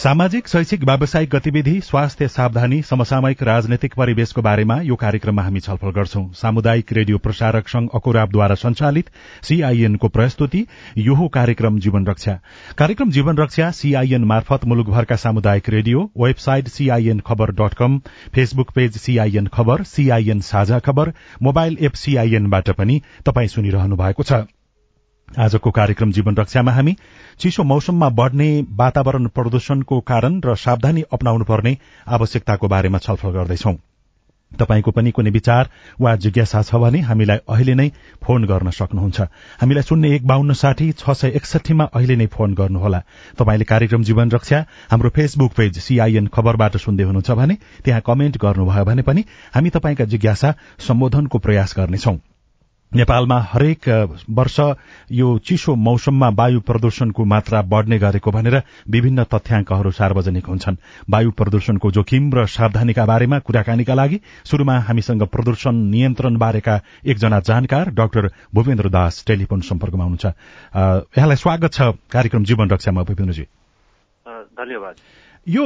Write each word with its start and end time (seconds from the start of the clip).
सामाजिक 0.00 0.46
शैक्षिक 0.48 0.84
व्यावसायिक 0.84 1.28
गतिविधि 1.30 1.80
स्वास्थ्य 1.84 2.26
सावधानी 2.28 2.80
समसामयिक 2.82 3.42
राजनैतिक 3.42 3.94
परिवेशको 3.94 4.42
बारेमा 4.42 4.76
यो 4.82 4.94
कार्यक्रममा 4.96 5.42
हामी 5.42 5.60
छलफल 5.60 5.90
गर्छौं। 5.96 6.22
सामुदायिक 6.32 6.92
रेडियो 6.92 7.18
प्रसारक 7.18 7.68
संघ 7.68 7.88
अकोराबद्वारा 7.94 8.54
संचालित 8.54 9.10
सीआईएनको 9.42 10.08
प्रस्तुति 10.08 10.64
यो 10.98 11.26
कार्यक्रम 11.28 11.78
जीवन 11.78 12.06
रक्षा। 12.06 12.32
कार्यक्रम 12.78 13.10
जीवन 13.10 13.36
रक्षा 13.38 13.70
सीआईएन 13.70 14.24
मार्फत 14.24 14.64
मुलुकभरका 14.64 15.16
सामुदायिक 15.16 15.68
रेडियो 15.68 16.10
वेबसाइट 16.18 16.68
सीआईएन 16.68 17.20
खबर 17.26 17.50
dot 17.60 17.74
com 17.74 17.98
Facebook 18.34 18.70
page 18.70 18.96
CIN 18.98 19.46
खबर 19.54 19.82
सीआईएन 19.92 20.40
साझा 20.48 20.78
खबर 20.78 21.12
मोबाइल 21.42 21.76
एप 21.80 22.00
सीआईएनबाट 22.04 22.70
पनि 22.70 23.00
तपाई 23.26 23.48
सुनिरहनु 23.48 23.96
भएको 23.96 24.22
छ। 24.22 24.42
आजको 25.38 25.70
कार्यक्रम 25.70 26.12
जीवन 26.12 26.36
रक्षामा 26.36 26.72
हामी 26.72 26.96
चिसो 27.38 27.62
मौसममा 27.62 28.08
बढ़ने 28.08 28.48
वातावरण 28.70 29.26
प्रदूषणको 29.26 30.00
कारण 30.00 30.40
र 30.44 30.54
सावधानी 30.56 31.02
अप्नाउनु 31.12 31.44
पर्ने 31.44 31.76
आवश्यकताको 32.06 32.68
बारेमा 32.68 32.98
छलफल 32.98 33.30
गर्दैछौ। 33.30 33.74
तपाईँको 34.52 34.90
पनि 34.90 35.10
कुनै 35.10 35.30
विचार 35.30 35.68
वा 36.00 36.14
जिज्ञासा 36.16 36.62
छ 36.62 36.74
भने 36.74 37.00
हामीलाई 37.00 37.38
अहिले 37.46 37.74
नै 37.74 37.88
फोन 38.22 38.44
गर्न 38.44 38.70
सक्नुहुन्छ। 38.70 39.20
हामीलाई 39.62 39.82
शून्य 39.82 40.14
एक 40.14 40.26
बान्न 40.26 40.52
साठी 40.52 40.90
छ 40.92 41.14
सय 41.14 41.28
एकसठीमा 41.38 41.84
अहिले 41.94 42.16
नै 42.16 42.26
फोन 42.26 42.54
गर्नुहोला। 42.54 43.00
तपाईँले 43.38 43.64
कार्यक्रम 43.64 44.02
जीवन 44.02 44.30
रक्षा 44.30 44.64
हाम्रो 44.90 45.10
फेसबुक 45.10 45.52
पेज 45.52 45.78
सीआईएन 45.78 46.26
खबरबाट 46.26 46.76
सुन्दै 46.76 47.04
हुनुहुन्छ 47.04 47.30
भने 47.30 47.54
त्यहाँ 47.84 48.02
कमेन्ट 48.06 48.38
गर्नुभयो 48.42 48.84
भने 48.84 49.02
पनि 49.02 49.24
हामी 49.54 49.70
तपाईँका 49.70 50.04
जिज्ञासा 50.04 50.54
सम्बोधनको 50.88 51.38
प्रयास 51.38 51.74
गर्नेछौं। 51.78 52.18
नेपालमा 52.92 53.38
हरेक 53.50 53.88
वर्ष 54.30 54.58
यो 55.12 55.26
चिसो 55.38 55.74
मौसममा 55.78 56.28
वायु 56.34 56.60
प्रदूषणको 56.60 57.24
मात्रा 57.24 57.60
बढ़ने 57.62 57.98
गरेको 57.98 58.30
भनेर 58.30 58.56
विभिन्न 58.90 59.24
तथ्याङ्कहरू 59.30 59.90
सार्वजनिक 59.90 60.46
हुन्छन्। 60.46 60.76
वायु 61.10 61.30
प्रदूषणको 61.30 61.90
जोखिम 61.90 62.34
र 62.34 62.46
सावधानीका 62.50 63.04
बारेमा 63.06 63.38
कुराकानीका 63.46 63.94
लागि 63.94 64.20
शुरूमा 64.44 64.78
हामीसँग 64.90 65.22
प्रदूषण 65.22 65.74
नियन्त्रण 65.94 66.36
बारेका 66.36 66.80
एकजना 67.06 67.40
जानकार 67.40 67.90
डाक्टर 67.94 68.30
भूपेन्द्र 68.54 68.88
दास 68.90 69.24
टेलिफोन 69.26 69.60
सम्पर्कमा 69.70 70.04
हुनुहुन्छ। 70.04 70.26
यहाँलाई 71.14 71.36
स्वागत 71.36 71.72
छ 71.72 71.94
कार्यक्रम 72.10 72.44
जीवन 72.44 72.70
रक्षामा 72.70 73.02
भूपेन्द्रजी। 73.02 73.46
धन्यवाद। 74.58 74.94
यो 75.46 75.64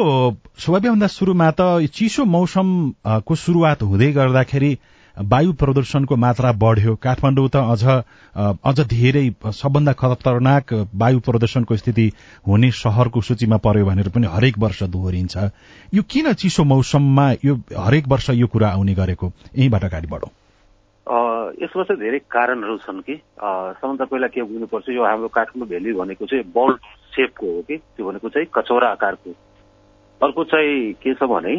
सबैभन्दा 0.61 1.07
शुरूमा 1.09 1.51
त 1.51 1.89
चिसो 1.89 2.25
मौसमको 2.25 3.35
शुरूआत 3.35 3.83
हुँदै 3.83 4.13
गर्दाखेरि 4.13 4.79
वायु 5.17 5.53
प्रदूषणको 5.55 6.17
मात्रा 6.17 6.51
बढ़्यो। 6.53 6.95
काठमाडौँ 6.99 7.49
त 7.49 7.57
अझ 7.57 7.85
अझ 8.35 8.81
धेरै 8.91 9.31
सबभन्दा 9.47 9.93
खतरनाक 9.95 10.73
वायु 10.95 11.21
प्रदूषणको 11.23 11.77
स्थिति 11.77 12.07
हुने 12.47 12.71
शहरको 12.75 13.21
सूचीमा 13.23 13.57
पर्यो 13.63 13.85
भनेर 13.87 14.09
पनि 14.11 14.27
हरेक 14.27 14.59
वर्ष 14.59 14.83
दोहोरिन्छ। 14.91 15.37
यो 15.95 16.03
किन 16.03 16.33
चिसो 16.35 16.65
मौसममा 16.65 17.31
यो 17.45 17.55
हरेक 17.79 18.09
वर्ष 18.09 18.31
यो 18.31 18.47
कुरा 18.47 18.69
आउने 18.69 18.95
गरेको? 18.95 19.33
यहीँबाट 19.55 19.85
अगाडि 19.85 20.09
बढौँ। 20.11 20.31
यसमा 21.63 21.83
चाहिँ 21.85 22.01
धेरै 22.01 22.19
कारणहरू 22.19 22.77
छन् 22.83 23.01
कि। 23.07 23.15
सबभन्दा 23.15 24.05
पहिला 24.05 24.27
के 24.35 24.43
बुझ्नुपर्छ 24.43 24.89
यो 24.89 25.05
हाम्रो 25.05 25.29
काठमाडौँ 25.31 25.69
भ्याली 25.69 25.93
भनेको 25.95 26.27
चाहिँ 26.27 26.45
बल 26.51 26.75
सेपको 27.15 27.47
हो 27.47 27.63
कि? 27.63 27.77
त्यो 27.77 28.07
भनेको 28.09 28.29
चाहिँ 28.35 28.49
कचौरा 28.51 28.89
आकारको 28.99 29.31
अर्को 30.21 30.45
चाहिँ 30.51 30.93
के 30.99 31.15
छ 31.15 31.23
भने 31.31 31.55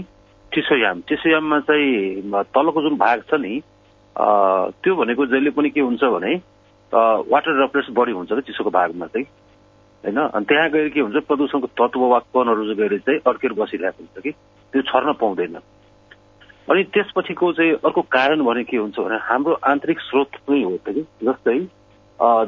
चिसोयाम 0.53 1.01
चिसोयाममा 1.09 1.59
चाहिँ 1.69 2.43
तलको 2.55 2.81
जुन 2.81 2.95
भाग 2.97 3.23
छ 3.29 3.33
नि 3.41 3.61
त्यो 4.15 4.95
भनेको 4.95 5.25
जहिले 5.25 5.49
पनि 5.51 5.69
के 5.69 5.81
हुन्छ 5.81 6.03
भने 6.03 6.33
वाटर 6.93 7.51
ड्रपलेट्स 7.57 7.89
बढी 7.97 8.11
हुन्छ 8.11 8.31
कि 8.31 8.41
चिसोको 8.41 8.69
भागमा 8.71 9.05
चाहिँ। 9.05 9.25
होइन? 10.03 10.17
अनि 10.17 10.45
त्यहाँ 10.45 10.69
गएर 10.69 10.89
के 10.89 10.99
हुन्छ 11.01 11.17
प्रदूषणको 11.27 11.67
तत्व 11.75 12.01
वा 12.07 12.19
कणहरू 12.31 12.75
गएर 12.75 12.97
चाहिँ 12.99 13.19
अड्केर 13.27 13.53
बसिरहेको 13.59 14.03
हुन्छ 14.03 14.23
कि 14.23 14.31
त्यो 14.73 14.81
छर्न 14.91 15.13
पाउँदैन। 15.19 15.55
अनि 16.71 16.83
त्यसपछिको 16.93 17.51
चाहिँ 17.53 17.73
अर्को 17.85 18.01
कारण 18.01 18.43
भने 18.45 18.63
के 18.63 18.77
हुन्छ 18.77 18.99
भने 18.99 19.17
हाम्रो 19.21 19.53
आन्तरिक 19.69 19.99
स्रोत 20.01 20.39
पनि 20.47 20.61
हो 20.63 20.77
कि 20.87 21.01
जस्तै 21.25 21.59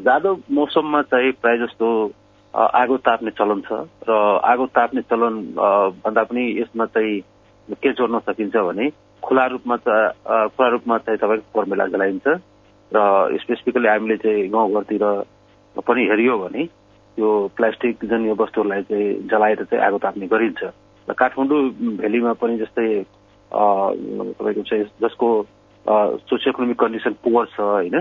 जाडो 0.05 0.31
मौसममा 0.57 1.01
चाहिँ 1.11 1.31
प्रायः 1.41 1.65
जस्तो 1.65 1.87
आगो 2.53 2.97
ताप्ने 3.03 3.31
चलन 3.37 3.61
छ। 3.67 3.83
र 4.07 4.11
आगो 4.45 4.65
ताप्ने 4.71 5.01
चलन 5.11 5.33
भन्दा 6.05 6.23
पनि 6.23 6.43
यसमा 6.61 6.85
चाहिँ 6.95 7.21
के 7.73 7.91
जोड्न 7.93 8.19
सकिन्छ 8.19 8.55
भने 8.55 8.89
खुला 9.23 9.45
रूपमा 9.45 9.75
खुला 10.47 10.67
रूपमा 10.69 10.97
चाहिँ 10.97 11.19
तपाईँको 11.19 11.59
फर्मुला 11.59 11.87
जलाइन्छ 11.87 12.27
र 12.91 13.37
स्पेसिफिकली 13.41 13.87
हामीले 13.87 14.17
चाहिँ 14.17 14.47
गाउँघरतिर 14.49 15.03
पनि 15.75 16.03
हेऱ्यो 16.07 16.37
भने 16.37 16.63
यो 17.17 17.29
प्लास्टिक 17.57 18.05
जन्य 18.05 18.31
वस्तुहरूलाई 18.39 18.81
चाहिँ 18.81 19.27
जलाएर 19.27 19.63
चाहिँ 19.63 19.83
आगो 19.85 19.97
ताप्ने 19.97 20.27
गरिन्छ। 20.27 20.63
र 21.09 21.13
काठमाडौँ 21.13 21.61
भ्यालीमा 21.97 22.33
पनि 22.33 22.57
जस्तै 22.57 22.87
तपाईँको 23.51 24.61
चाहिँ 24.63 24.85
जसको 25.01 25.27
सोसियो 26.23 26.49
इकोनोमिक 26.51 26.79
कन्डिसन 26.79 27.13
पुवर 27.23 27.45
छ 27.45 27.59
होइन 27.59 27.97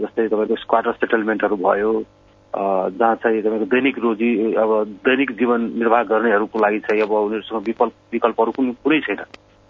जस्तै 0.00 0.28
तपाईँको 0.28 0.56
स्क्वाटर 0.56 0.92
सेटलमेन्टहरू 0.92 1.56
भयो 1.56 1.92
जहाँ 2.52 3.14
चाहिँ 3.16 3.42
तपाईँको 3.42 3.64
दैनिक 3.64 3.98
रोजी 3.98 4.30
अब 4.54 4.70
दैनिक 5.08 5.30
जीवन 5.40 5.60
निर्वाह 5.80 6.02
गर्नेहरूको 6.04 6.58
लागि 6.58 6.78
चाहिँ 6.84 7.02
अब 7.02 7.12
उनीहरूसँग 7.12 7.64
विकल्प 7.66 7.92
विकल्पहरू 8.12 8.52
कुनै 8.52 8.72
कुनै 8.84 9.00
छैन। 9.00 9.20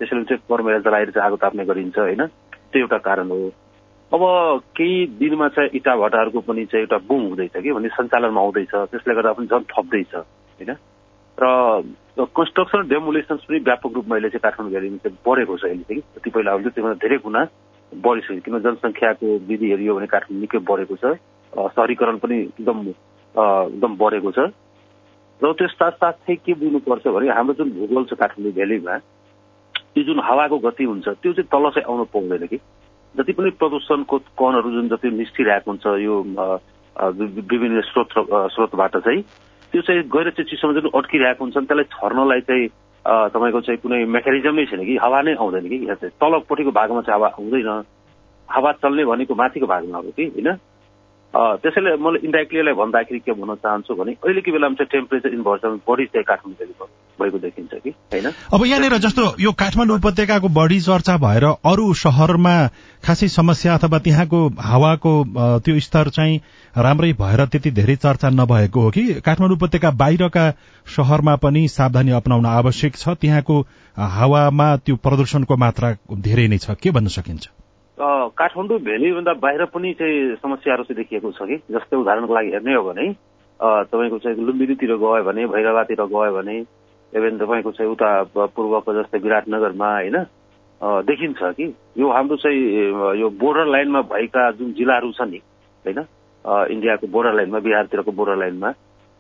त्यसैले 0.01 0.25
चाहिँ 0.25 0.43
कर्मेला 0.51 0.79
जलाएर 0.83 1.11
चाहिँ 1.11 1.27
आगो 1.27 1.37
ताप्ने 1.37 1.65
गरिन्छ 1.65 1.99
होइन? 1.99 2.27
त्यो 2.73 2.81
एउटा 2.81 2.99
कारण 2.99 3.29
हो। 3.31 3.53
अब 4.13 4.23
केही 4.77 5.07
दिनमा 5.19 5.49
चाहिँ 5.55 5.71
इटा 5.79 5.95
भट्टाहरूको 5.97 6.41
पनि 6.43 6.65
चाहिँ 6.67 6.83
एउटा 6.85 6.99
बुम 7.07 7.23
हुँदैछ 7.23 7.57
कि 7.63 7.73
भने 7.73 7.89
सञ्चालनमा 7.89 8.41
आउँदैछ। 8.41 8.75
त्यसले 8.75 9.15
गर्दा 9.15 9.33
पनि 9.33 9.47
झन् 9.47 9.71
थप्दैछ 9.73 10.15
होइन? 10.15 10.75
र 11.39 11.45
कन्स्ट्रक्सन 12.19 12.89
डेमोलेसन्स 12.89 13.45
पनि 13.49 13.59
व्यापक 13.63 13.93
रूपमा 13.95 14.15
अहिले 14.17 14.29
चाहिँ 14.29 14.43
काठमाडौँ 14.43 14.71
भ्यालीमा 14.71 14.99
चाहिँ 15.07 15.19
बढेको 15.27 15.57
छ 15.57 15.65
अहिले 15.65 15.85
चाहिँ 15.87 16.03
जति 16.19 16.31
पहिला 16.31 16.53
हुन्थ्यो 16.53 16.71
त्योभन्दा 16.75 16.99
धेरै 16.99 17.19
गुणा 17.25 17.43
बढिसक्यो। 17.93 18.41
किन 18.45 18.59
जनसङ्ख्याको 18.59 19.27
विधि 19.49 19.67
हेरियो 19.71 19.95
भने 19.97 20.07
काठमाडौँ 20.13 20.41
निकै 20.41 20.59
बढेको 20.67 20.97
छ। 20.99 21.17
सहरीकरण 21.53 22.17
पनि 22.19 22.37
एकदम 22.41 22.79
एकदम 22.89 23.97
बढेको 23.97 24.31
छ। 24.33 24.39
र 25.41 25.53
त्यो 25.53 25.69
साथसाथै 25.69 26.35
के 26.37 26.53
बुझ्नुपर्छ 26.55 27.07
भने 27.09 27.29
हाम्रो 27.29 27.55
जुन 27.59 27.71
भूगोल 27.77 28.05
छ 28.05 28.15
काठमाडौँ 28.15 28.53
भ्यालीमा 28.53 28.97
त्यो 29.93 30.03
जुन 30.05 30.19
हावाको 30.23 30.59
गति 30.59 30.85
हुन्छ 30.85 31.09
त्यो 31.09 31.33
चाहिँ 31.33 31.49
तल 31.53 31.65
चाहिँ 31.71 31.87
आउनु 31.89 32.05
पाउँदैन 32.13 32.47
कि। 32.47 32.59
जति 33.15 33.33
पनि 33.37 33.51
प्रदूषणको 33.61 34.19
कणहरू 34.41 34.71
जुन 34.73 34.89
जति 34.89 35.09
निस्किरहेको 35.13 35.71
हुन्छ 35.71 35.87
यो 36.01 36.15
विभिन्न 36.97 37.81
स्रोत 37.91 38.09
स्रोतबाट 38.53 38.97
चाहिँ 38.97 39.23
त्यो 39.73 39.83
चाहिँ 39.83 40.03
गएर 40.09 40.31
चाहिँ 40.31 40.49
चिसोमा 40.49 40.73
जुन 40.81 40.91
अड्किरहेको 40.95 41.45
हुन्छ 41.45 41.57
त्यसलाई 41.57 41.85
छर्नलाई 41.93 42.41
चाहिँ 42.49 42.69
तपाईँको 43.05 43.61
चाहिँ 43.61 43.79
कुनै 43.83 44.05
मेकानिजम 44.17 44.65
छैन 44.65 44.85
कि। 44.87 44.97
हावा 45.03 45.21
नै 45.27 45.35
आउँदैन 45.37 45.69
कि। 45.69 45.77
यहाँ 45.85 45.97
चाहिँ 46.01 46.15
तलपट्टिको 46.23 46.71
भागमा 46.71 47.01
चाहिँ 47.03 47.19
हावा 47.19 47.29
आउँदैन। 47.37 47.71
हावा 48.49 48.73
चल्ने 48.81 49.05
भनेको 49.05 49.35
माथिको 49.35 49.67
भागमा 49.67 49.99
हो 49.99 50.11
कि 50.17 50.25
होइन? 50.39 50.49
त्यसैले 51.35 51.97
मैले 51.97 52.19
इन्डाइरेक्टलीलाई 52.29 52.75
भन्दाखेरि 52.75 53.19
के 53.27 53.33
भन्न 53.33 53.55
चाहन्छु 53.65 53.95
भने 53.97 54.13
अहिलेको 54.21 54.53
बेलामा 54.53 54.75
चाहिँ 54.77 54.91
टेम्परेचर 54.93 55.35
इन्भर्सन 55.35 55.81
बढी 55.89 56.05
चाहिँ 56.13 56.25
काठमाडौँ 56.29 56.89
भएको 57.19 57.39
देखिन्छ 57.39 57.73
कि 57.85 57.91
होइन? 57.91 58.27
अब 58.53 58.65
यहाँनिर 58.67 58.97
जस्तो 59.05 59.23
यो 59.41 59.53
काठमाडौँ 59.53 59.97
उपत्यकाको 59.97 60.49
बढी 60.49 60.81
चर्चा 60.81 61.17
भएर 61.25 61.45
अरू 61.73 61.93
शहरमा 62.03 62.55
खासै 63.05 63.29
समस्या 63.29 63.75
अथवा 63.75 63.99
त्यहाँको 64.05 64.41
हावाको 64.61 65.13
त्यो 65.65 65.79
स्तर 65.81 66.09
चाहिँ 66.17 66.41
राम्रै 66.77 67.13
भएर 67.23 67.45
त्यति 67.47 67.71
धेरै 67.81 67.97
चर्चा 67.97 68.31
नभएको 68.31 68.81
हो 68.81 68.91
कि? 68.91 69.05
काठमाडौँ 69.25 69.57
उपत्यका 69.57 69.91
बाहिरका 70.05 70.45
शहरमा 70.87 71.37
पनि 71.37 71.67
सावधानी 71.69 72.13
अप्नाउन 72.21 72.47
आवश्यक 72.47 72.97
छ। 72.97 73.17
त्यहाँको 73.21 73.61
हावामा 73.97 74.77
त्यो 74.77 74.97
प्रदूषणको 74.97 75.57
मात्रा 75.57 75.97
धेरै 76.13 76.49
नै 76.49 76.59
छ। 76.59 76.77
के 76.77 76.91
भन्न 76.91 77.09
सकिन्छ? 77.09 77.62
काठमाडौँ 77.99 78.79
भ्यालीभन्दा 78.81 79.33
बाहिर 79.43 79.65
पनि 79.69 79.93
चाहिँ 80.01 80.37
समस्याहरू 80.43 80.85
चाहिँ 80.85 80.97
देखिएको 80.97 81.31
छ 81.33 81.43
कि? 81.45 81.57
जस्तै 81.71 81.97
उदाहरणको 81.97 82.35
लागि 82.35 82.51
हेर्ने 82.51 82.75
हो 82.75 82.83
भने 82.89 83.05
तपाईँको 83.61 84.19
चाहिँ 84.19 84.45
लुम्बिनीतिर 84.47 84.97
गयो 84.97 85.23
भने 85.25 85.47
भैरवातिर 85.47 86.01
गयो 86.01 86.33
भने 86.33 86.57
इभेन 87.13 87.39
तपाईँको 87.39 87.71
चाहिँ 87.77 87.93
उता 87.93 88.09
पूर्वको 88.33 88.93
जस्तै 89.03 89.19
विराटनगरमा 89.19 89.89
होइन? 89.93 90.17
देखिन्छ 90.81 91.41
कि? 91.57 91.67
यो 92.01 92.07
हाम्रो 92.11 92.37
चाहिँ 92.37 93.21
यो 93.21 93.29
बोर्डर 93.29 93.67
लाइनमा 93.71 94.01
भएका 94.09 94.51
जुन 94.57 94.73
जिल्लाहरू 94.73 95.13
छन् 95.13 95.31
नि 95.31 95.41
होइन? 95.85 96.01
इन्डियाको 96.75 97.07
बोर्डर 97.07 97.33
लाइनमा 97.37 97.59
बिहारतिरको 97.61 98.13
बोर्डर 98.13 98.37
लाइनमा 98.41 98.71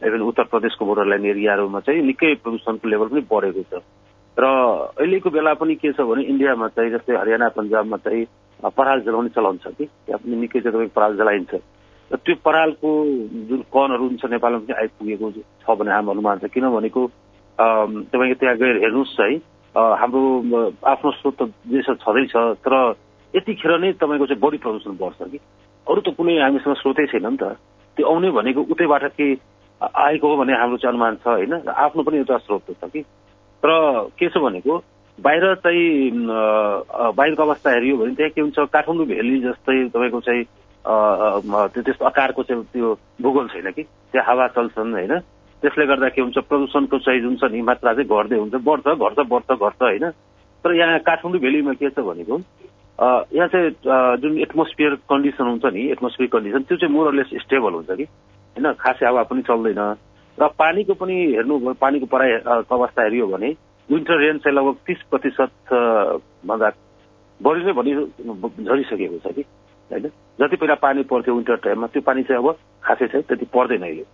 इभन 0.02 0.20
उत्तर 0.32 0.44
प्रदेशको 0.50 0.84
बोर्डर 0.84 1.06
लाइन 1.12 1.26
एरियाहरूमा 1.28 1.80
चाहिँ 1.86 2.02
निकै 2.02 2.34
प्रदूषणको 2.42 2.88
लेभल 2.88 3.08
पनि 3.12 3.20
बढेको 3.30 3.62
छ। 3.68 3.84
र 4.36 4.44
अहिलेको 4.96 5.30
बेला 5.30 5.52
पनि 5.60 5.74
के 5.76 5.92
छ 5.92 6.00
भने 6.08 6.22
इन्डियामा 6.24 6.68
चाहिँ 6.72 6.90
जस्तै 6.90 7.14
हरियाणा 7.14 7.48
पन्जाबमा 7.52 7.96
चाहिँ 8.00 8.24
पराल 8.70 9.00
जलाउने 9.02 9.30
चलन 9.34 9.56
छ 9.58 9.66
कि? 9.74 9.84
त्यहाँ 10.06 10.18
पनि 10.22 10.36
निकै 10.36 10.60
तपाईँको 10.60 10.94
पराल 10.94 11.16
जलाइन्छ। 11.18 11.54
र 12.10 12.16
त्यो 12.16 12.34
परालको 12.44 12.88
जुन 13.48 13.60
कणहरू 13.72 14.04
हुन्छ 14.06 14.24
नेपालमा 14.30 14.58
पनि 14.62 14.74
आइपुगेको 14.80 15.26
छ 15.32 15.66
भने 15.78 15.90
हाम्रो 15.92 16.12
अनुमान 16.12 16.38
छ। 16.38 16.44
किन 16.54 16.68
भनेको 16.70 17.02
तपाईँको 18.12 18.36
त्यहाँ 18.40 18.56
गएर 18.56 18.76
हेर्नुहोस् 18.84 19.20
है 19.20 19.30
हाम्रो 19.74 20.22
आफ्नो 20.84 21.10
स्रोत 21.18 21.40
छ 21.42 21.88
छँदैछ 22.04 22.34
तर 22.62 22.74
यतिखेर 23.34 23.72
नै 23.80 23.92
तपाईँको 23.96 24.26
चाहिँ 24.28 24.40
बढी 24.40 24.58
प्रदूषण 24.60 24.96
बढ्छ 25.00 25.20
कि? 25.32 25.38
अरू 25.86 26.00
त 26.00 26.08
कुनै 26.14 26.36
हामीसँग 26.38 26.76
स्रोतै 26.78 27.06
छैन 27.10 27.26
नि 27.26 27.36
त। 27.40 27.56
त्यो 27.96 28.04
आउने 28.06 28.30
भनेको 28.30 28.60
उतैबाट 28.60 29.04
के 29.16 29.26
आएको 29.80 30.26
हो 30.28 30.36
भन्ने 30.36 30.54
हाम्रो 30.54 30.76
चाहिँ 30.78 30.92
अनुमान 30.92 31.16
छ 31.24 31.26
होइन? 31.26 31.52
आफ्नो 31.66 32.02
पनि 32.02 32.16
एउटा 32.22 32.36
स्रोत 32.46 32.76
छ 32.78 32.84
कि? 32.92 33.00
तर 33.62 33.70
के 34.18 34.28
छ 34.28 34.36
भनेको 34.38 34.78
बाहिर 35.22 35.54
चाहिँ 35.64 36.10
बाहिरको 37.16 37.42
अवस्था 37.42 37.70
हेऱ्यो 37.70 37.96
भने 37.96 38.14
त्यहाँ 38.14 38.30
के 38.34 38.40
हुन्छ 38.40 38.58
काठमाडौँ 38.72 39.06
भेली 39.06 39.38
जस्तै 39.40 39.76
तपाईँको 39.94 40.20
चाहिँ 40.20 40.44
त्यो 40.82 41.82
त्यस्तो 41.82 42.04
आकारको 42.04 42.42
चाहिँ 42.42 42.62
त्यो 42.72 42.88
भूगोल 43.22 43.48
छैन 43.48 43.70
कि? 43.70 43.82
त्यहाँ 43.82 44.26
हावा 44.26 44.46
चल्छन् 44.56 44.92
होइन? 44.92 45.14
त्यसले 45.62 45.86
गर्दा 45.86 46.08
के 46.10 46.20
हुन्छ 46.22 46.38
प्रदूषणको 46.50 46.98
चाहिँ 46.98 47.20
जुन 47.22 47.36
छ 47.38 47.50
नि 47.54 47.62
मात्रा 47.62 47.92
चाहिँ 47.94 48.08
घट्दै 48.08 48.38
हुन्छ 48.42 48.54
बढ्छ 48.66 48.86
घट्छ 48.98 49.18
बढ्छ 49.30 49.50
घट्छ 49.52 49.82
होइन? 49.82 50.10
तर 50.64 50.74
यहाँ 50.74 50.98
काठमाडौँ 51.06 51.40
भेलीमा 51.40 51.72
के 51.78 51.90
छ 51.90 51.98
भनेको 52.02 52.40
यहाँ 53.38 53.48
चाहिँ 53.54 53.70
जुन 54.22 54.38
एटमोस्फियर 54.42 54.94
कन्डिसन 55.10 55.46
हुन्छ 55.48 55.64
नि 55.74 55.82
एटमोस्फियर 55.94 56.28
कन्डिसन 56.34 56.62
त्यो 56.66 56.76
चाहिँ 56.82 56.94
मोरलेस 56.94 57.30
स्टेबल 57.46 57.72
हुन्छ 57.78 57.90
कि? 57.94 58.04
होइन? 58.04 58.72
खासै 58.74 59.06
हावा 59.06 59.22
पनि 59.30 59.42
चल्दैन। 59.46 59.82
र 60.38 60.48
पानीको 60.58 60.94
पनि 60.98 61.14
हेर्नु 61.36 61.74
पानीको 61.78 62.06
पराइ 62.10 62.32
अवस्था 62.42 63.02
हेऱ्यो 63.02 63.26
भने 63.26 63.50
विन्टर 63.92 64.16
रेन 64.18 64.38
चाहिँ 64.38 64.56
लगभग 64.56 64.76
तिस 64.86 65.02
प्रतिशत 65.10 65.52
भन्दा 66.46 66.70
बढी 67.40 67.64
नै 67.64 67.72
भनी 67.72 67.92
झरिसकेको 68.64 69.18
छ 69.24 69.34
कि 69.36 69.42
होइन? 69.90 70.08
जति 70.40 70.56
पहिला 70.56 70.74
पानी 70.74 71.02
पर्थ्यो 71.02 71.34
विन्टर 71.34 71.56
टाइममा 71.56 71.86
त्यो 71.86 72.02
पानी 72.02 72.22
चाहिँ 72.22 72.42
अब 72.42 72.56
खासै 72.82 73.06
चाहिँ 73.06 73.24
त्यति 73.28 73.46
पर्दैन 73.52 73.82
अहिले। 73.82 74.04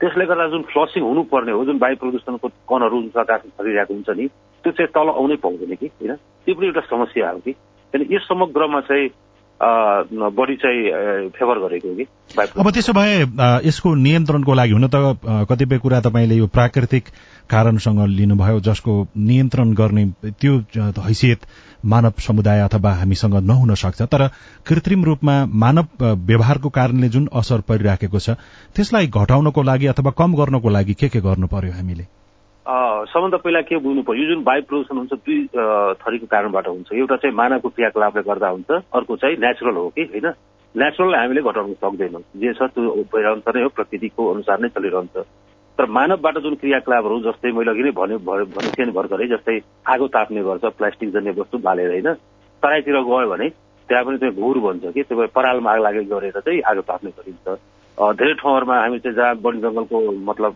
त्यसले 0.00 0.24
गर्दा 0.26 0.46
जुन 0.48 0.62
फ्लसिङ 0.72 1.02
हुनुपर्ने 1.04 1.52
हो 1.52 1.64
जुन 1.64 1.78
वायु 1.78 1.96
प्रदूषणको 1.96 2.48
कणहरू 2.70 3.02
जुन 3.02 3.20
आकाश 3.20 3.40
छरिरहेको 3.40 3.94
हुन्छ 3.94 4.10
नि 4.10 4.26
त्यो 4.64 4.72
चाहिँ 4.72 4.90
तल 4.96 5.08
आउनै 5.14 5.36
पाउँदैन 5.44 5.74
कि 5.76 5.86
होइन? 5.86 6.14
त्यो 6.16 6.54
पनि 6.54 6.66
एउटा 6.66 6.80
समस्या 6.80 7.30
हो 7.30 7.38
कि। 7.38 7.52
किन 7.92 8.06
यस 8.10 8.28
समग्रमा 8.28 8.80
चाहिँ 8.80 9.08
बढी 9.60 10.54
चाहिँ 10.56 11.28
फेभर 11.28 11.58
गरेको 11.58 11.94
कि 11.94 12.04
अब 12.60 12.70
त्यसो 12.70 12.92
भए 12.92 13.16
यसको 13.66 13.94
नियन्त्रणको 13.94 14.54
लागि 14.54 14.72
हुन 14.72 14.88
त 14.88 15.18
कतिपय 15.50 15.78
कुरा 15.78 16.00
तपाईँले 16.00 16.34
यो 16.34 16.46
प्राकृतिक 16.46 17.08
कारणसँग 17.50 18.00
लिनुभयो 18.08 18.60
जसको 18.60 18.94
नियन्त्रण 19.18 19.72
गर्ने 19.72 20.06
त्यो 20.22 20.56
हैसियत 20.98 21.44
मानव 21.84 22.12
समुदाय 22.18 22.60
अथवा 22.60 22.92
हामीसँग 22.92 23.34
नहुन 23.42 23.74
सक्छ 23.74 24.02
तर 24.02 24.26
कृत्रिम 24.66 25.04
रूपमा 25.04 25.34
मानव 25.56 26.04
व्यवहारको 26.24 26.68
कारणले 26.68 27.08
जुन 27.08 27.28
असर 27.34 27.60
परिराखेको 27.68 28.18
छ 28.18 28.38
त्यसलाई 28.76 29.06
घटाउनको 29.08 29.62
लागि 29.62 29.86
अथवा 29.86 30.10
कम 30.18 30.34
गर्नको 30.34 30.70
लागि 30.70 30.94
के 30.94 31.08
के 31.08 31.20
गर्नु 31.20 31.46
पर्यो 31.46 31.72
हामीले 31.72 32.06
सबभन्दा 32.68 33.36
पहिला 33.40 33.60
के 33.64 33.76
बुझ्नु 33.80 34.02
पर्यो? 34.04 34.22
यो 34.22 34.34
जुन 34.34 34.44
वायु 34.44 34.62
प्रदूषण 34.68 34.96
हुन्छ 34.96 35.12
दुई 35.12 35.38
थरीको 36.00 36.26
कारणबाट 36.28 36.66
हुन्छ। 36.68 36.92
एउटा 36.92 37.16
चाहिँ 37.16 37.34
मानवको 37.34 37.68
क्रियाकलापले 37.68 38.22
गर्दा 38.22 38.48
हुन्छ 38.48 38.70
अर्को 38.70 39.16
चाहिँ 39.16 39.36
नेचुरल 39.40 39.76
हो 39.76 39.88
कि 39.96 40.02
होइन? 40.12 40.26
नेचुरल 40.74 41.14
हामीले 41.14 41.42
घटाउन 41.42 41.72
सक्दैनौँ। 41.80 42.22
जे 42.36 42.52
छ 42.52 42.68
त्यो 42.76 42.94
भइरहन्छ 43.12 43.48
नै 43.56 43.62
हो 43.62 43.68
प्रकृतिको 43.74 44.20
अनुसार 44.32 44.60
नै 44.60 44.68
चलिरहन्छ। 44.76 45.16
तर 45.78 45.86
मानवबाट 45.88 46.38
जुन 46.44 46.54
क्रियाकलापहरू 46.60 47.20
जस्तै 47.26 47.52
मैले 47.56 47.70
अघि 47.70 47.82
नै 47.82 47.92
भन्यो 47.96 48.18
भनेको 48.28 48.76
थिएँ 48.76 48.92
भर्खरै 48.92 49.26
जस्तै 49.32 49.56
आगो 49.88 50.06
ताप्ने 50.12 50.42
गर्छ 50.44 50.64
प्लास्टिक 50.76 51.08
जन्य 51.16 51.30
वस्तु 51.40 51.58
बालेर 51.64 51.90
होइन? 51.90 52.08
तराईतिर 52.62 52.96
गयो 53.00 53.28
भने 53.32 53.48
त्यहाँ 53.88 54.04
पनि 54.04 54.16
त्यो 54.20 54.30
घुर 54.36 54.58
भन्छ 54.60 54.92
कि 54.94 55.02
त्यो 55.08 55.26
परालमा 55.32 55.70
आग 55.72 55.80
लागि 55.80 56.04
गरेर 56.12 56.38
चाहिँ 56.44 56.60
आगो 56.70 56.82
ताप्ने 56.84 57.10
गरिन्छ। 57.16 57.46
धेरै 58.20 58.34
ठाउँहरूमा 58.36 58.76
हामी 58.80 58.98
चाहिँ 59.00 59.16
जहाँ 59.16 59.34
वन 59.42 59.60
जङ्गलको 59.64 59.96
मतलब 60.28 60.52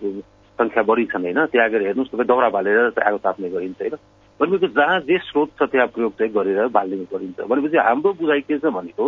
सङ्ख्या 0.58 0.82
बढी 0.84 1.04
छन् 1.06 1.24
होइन 1.24 1.44
त्यहाँ 1.46 1.68
गएर 1.70 1.82
हेर्नुहोस् 1.84 2.10
तपाईँ 2.10 2.26
दाउरा 2.26 2.48
बालेर 2.50 3.02
आगो 3.02 3.18
ताप्ने 3.20 3.48
गरिन्छ 3.50 3.80
होइन 3.80 3.96
भनेपछि 4.40 4.68
जहाँ 4.70 5.00
जे 5.02 5.18
स्रोत 5.20 5.50
छ 5.54 5.68
त्यहाँ 5.68 5.86
प्रयोग 5.88 6.12
चाहिँ 6.14 6.32
गरेर 6.32 6.66
बालिने 6.70 7.06
गरिन्छ 7.08 7.40
भनेपछि 7.42 7.78
हाम्रो 7.80 8.12
बुझाइ 8.14 8.40
के 8.42 8.58
छ 8.58 8.72
भनेको 8.72 9.06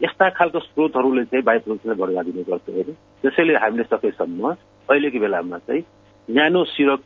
यस्ता 0.00 0.28
खालको 0.32 0.58
स्रोतहरूले 0.60 1.24
चाहिँ 1.26 1.44
वायु 1.44 1.60
प्रदूषणलाई 1.60 1.96
बढावा 1.96 2.22
दिने 2.24 2.42
गर्छ 2.44 2.68
होइन 2.70 2.96
त्यसैले 3.24 3.54
हामीले 3.56 3.84
सकेसम्म 3.86 4.50
अहिलेको 4.88 5.18
बेलामा 5.20 5.58
चाहिँ 5.60 5.82
न्यानो 6.28 6.64
सिरक 6.66 7.02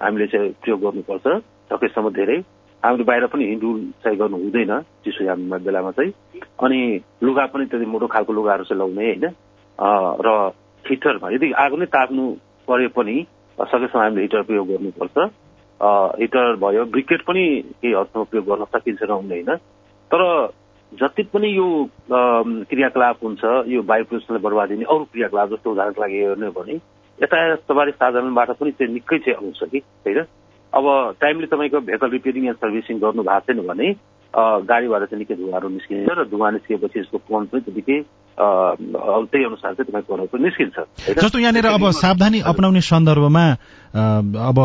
हामीले 0.00 0.26
चाहिँ 0.28 0.50
प्रयोग 0.58 0.80
गर्नुपर्छ 0.82 1.26
सकेसम्म 1.70 2.10
धेरै 2.12 2.38
हामीले 2.82 3.04
बाहिर 3.04 3.26
पनि 3.28 3.44
हिँडुल 3.46 3.80
चाहिँ 4.00 4.18
गर्नु 4.18 4.36
हुँदैन 4.38 4.72
चिसो 5.00 5.24
याममा 5.24 5.58
बेलामा 5.60 5.90
चाहिँ 5.92 6.12
अनि 6.58 6.78
लुगा 7.22 7.46
पनि 7.48 7.66
त्यति 7.66 7.86
मोटो 7.86 8.06
खालको 8.08 8.32
लुगाहरू 8.32 8.64
चाहिँ 8.64 8.78
लाउने 8.78 9.04
होइन 9.04 9.26
र 10.20 10.28
हिटरमा 10.84 11.30
यदि 11.30 11.52
आगो 11.58 11.76
नै 11.76 11.86
ताप्नु 11.88 12.24
परे 12.70 12.88
पनि 12.96 13.16
सकेसम्म 13.58 14.02
हामीले 14.02 14.22
हिटर 14.22 14.42
प्रयोग 14.42 14.68
गर्नुपर्छ। 14.68 15.28
हिटर 16.20 16.56
भयो 16.56 16.84
ब्रिकेट 16.92 17.22
पनि 17.22 17.44
केही 17.74 17.92
हदसम्म 17.92 18.24
प्रयोग 18.24 18.46
गर्न 18.46 18.64
सकिन्छ 18.70 19.02
नहुने 19.02 19.34
होइन 19.34 19.56
तर 20.10 20.22
जति 20.92 21.22
पनि 21.32 21.48
यो 21.48 21.66
क्रियाकलाप 22.10 23.24
हुन्छ 23.24 23.44
यो 23.68 23.82
वायु 23.82 24.04
प्रदूषणलाई 24.04 24.42
बर्बाद 24.42 24.68
दिने 24.68 24.84
अरू 24.84 25.04
क्रियाकलाप 25.12 25.48
जस्तो 25.48 25.72
उदाहरणको 25.72 26.02
लागि 26.02 26.18
हेर्ने 26.18 26.46
हो 26.46 26.52
भने 26.52 26.74
यातायात 27.18 27.58
सवारी 27.68 27.92
साधनबाट 27.92 28.50
पनि 28.60 28.70
चाहिँ 28.72 28.92
निकै 28.92 29.18
चाहिँ 29.18 29.36
आउँछ 29.36 29.70
कि 29.70 29.78
होइन 30.06 30.24
अब 30.72 30.86
टाइमली 31.20 31.46
तपाईँको 31.46 31.80
भेकल 31.82 32.10
रिपेयरिङ 32.10 32.46
एन्ड 32.46 32.56
सर्भिसिङ 32.56 32.98
गर्नु 32.98 33.22
भएको 33.22 33.46
छैन 33.46 33.66
भने 33.66 33.92
गाडीबाट 34.66 35.04
चाहिँ 35.04 35.18
निकै 35.18 35.34
धुवाहरू 35.36 35.68
निस्किन्छ 35.70 36.18
र 36.18 36.24
धुवा 36.26 36.50
निस्किएपछि 36.50 37.00
यसको 37.00 37.18
कम 37.20 37.46
पनि 37.46 37.60
त्यतिकै 37.60 38.00
त्यही 38.38 39.44
अनुसार 39.44 39.74
चाहिँ 39.74 39.90
तपाईँको 39.90 40.38
निस्किन्छ। 40.38 40.76
जस्तो 41.18 41.38
यहाँनिर 41.38 41.66
अब 41.66 41.90
सावधानी 41.90 42.40
अपनाउने 42.40 42.80
सन्दर्भमा 42.80 43.44
अब 43.90 44.58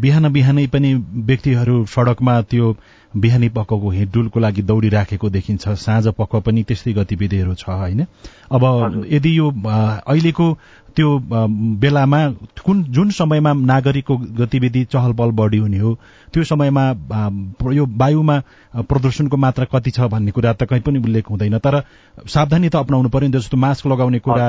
बिहान 0.00 0.32
बिहानै 0.32 0.66
पनि 0.66 0.94
व्यक्तिहरू 1.28 1.84
सड़कमा 1.86 2.40
त्यो 2.42 2.66
बिहानी 3.10 3.48
पक्कको 3.50 3.88
हिँडुलको 3.90 4.40
लागि 4.40 4.62
दौडिराखेको 4.62 5.28
देखिन्छ। 5.28 5.68
साँझ 5.68 6.06
पक्क 6.14 6.36
पनि 6.46 6.62
त्यस्तै 6.62 6.92
गतिविधिहरू 6.94 7.54
छ 7.54 7.68
होइन? 7.68 8.06
अब 8.50 8.62
यदि 9.10 9.38
यो 9.38 9.46
अहिलेको 9.50 10.46
त्यो 10.96 11.08
बेलामा 11.80 12.20
कुन 12.64 12.82
जुन 12.90 13.10
समयमा 13.10 13.52
नागरिकको 13.64 14.16
गतिविधि 14.38 14.84
चहल 14.84 15.12
पहल 15.12 15.30
बढी 15.30 15.58
हुने 15.58 15.78
हो 15.78 15.94
त्यो 16.32 16.44
समयमा 16.44 16.84
यो 17.72 17.86
वायुमा 17.96 18.36
प्रदूषणको 18.84 19.36
मात्रा 19.36 19.64
कति 19.72 19.90
छ 19.90 20.08
भन्ने 20.10 20.30
कुरा 20.30 20.52
त 20.52 20.64
कहीँ 20.64 20.82
पनि 20.82 20.98
उल्लेख 20.98 21.30
हुँदैन 21.30 21.58
तर 21.58 21.80
सावधानी 22.26 22.68
त 22.68 22.76
अप्नाउनु 22.76 23.08
पर्यो 23.08 23.28
जस्तो 23.30 23.56
मास्क 23.56 23.86
लगाउने 23.86 24.18
कुरा 24.18 24.46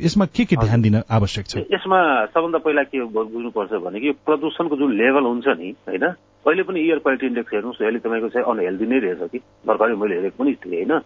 यसमा 0.00 0.26
के 0.26 0.44
के 0.44 0.56
ध्यान 0.56 0.82
दिन 0.82 1.02
आवश्यक 1.10 1.46
छ? 1.46 1.56
यसमा 1.72 2.00
सबभन्दा 2.26 2.58
पहिला 2.58 2.82
के 2.82 3.04
बुझ्नुपर्छ 3.04 3.72
भने 3.84 4.00
कि 4.00 4.10
प्रदूषणको 4.26 4.76
जुन 4.76 4.92
लेभल 4.92 5.24
हुन्छ 5.24 5.48
नि 5.58 5.74
होइन 5.88 6.04
अहिले 6.04 6.62
पनि 6.62 6.80
एयर 6.80 6.98
क्वालिटी 6.98 7.26
इन्डेक्स 7.26 7.52
हेर्नुहोस् 7.54 7.82
अहिले 7.82 7.98
तपाईँको 7.98 8.28
चाहिँ 8.28 8.46
अनहेल्दी 8.52 8.86
नै 8.86 8.98
रहेछ 8.98 9.30
कि 9.32 9.38
भर्खरै 9.66 9.94
मैले 9.96 10.14
हेरेको 10.14 10.42
पनि 10.42 10.52
थिएँ 10.64 10.84
होइन। 10.84 11.00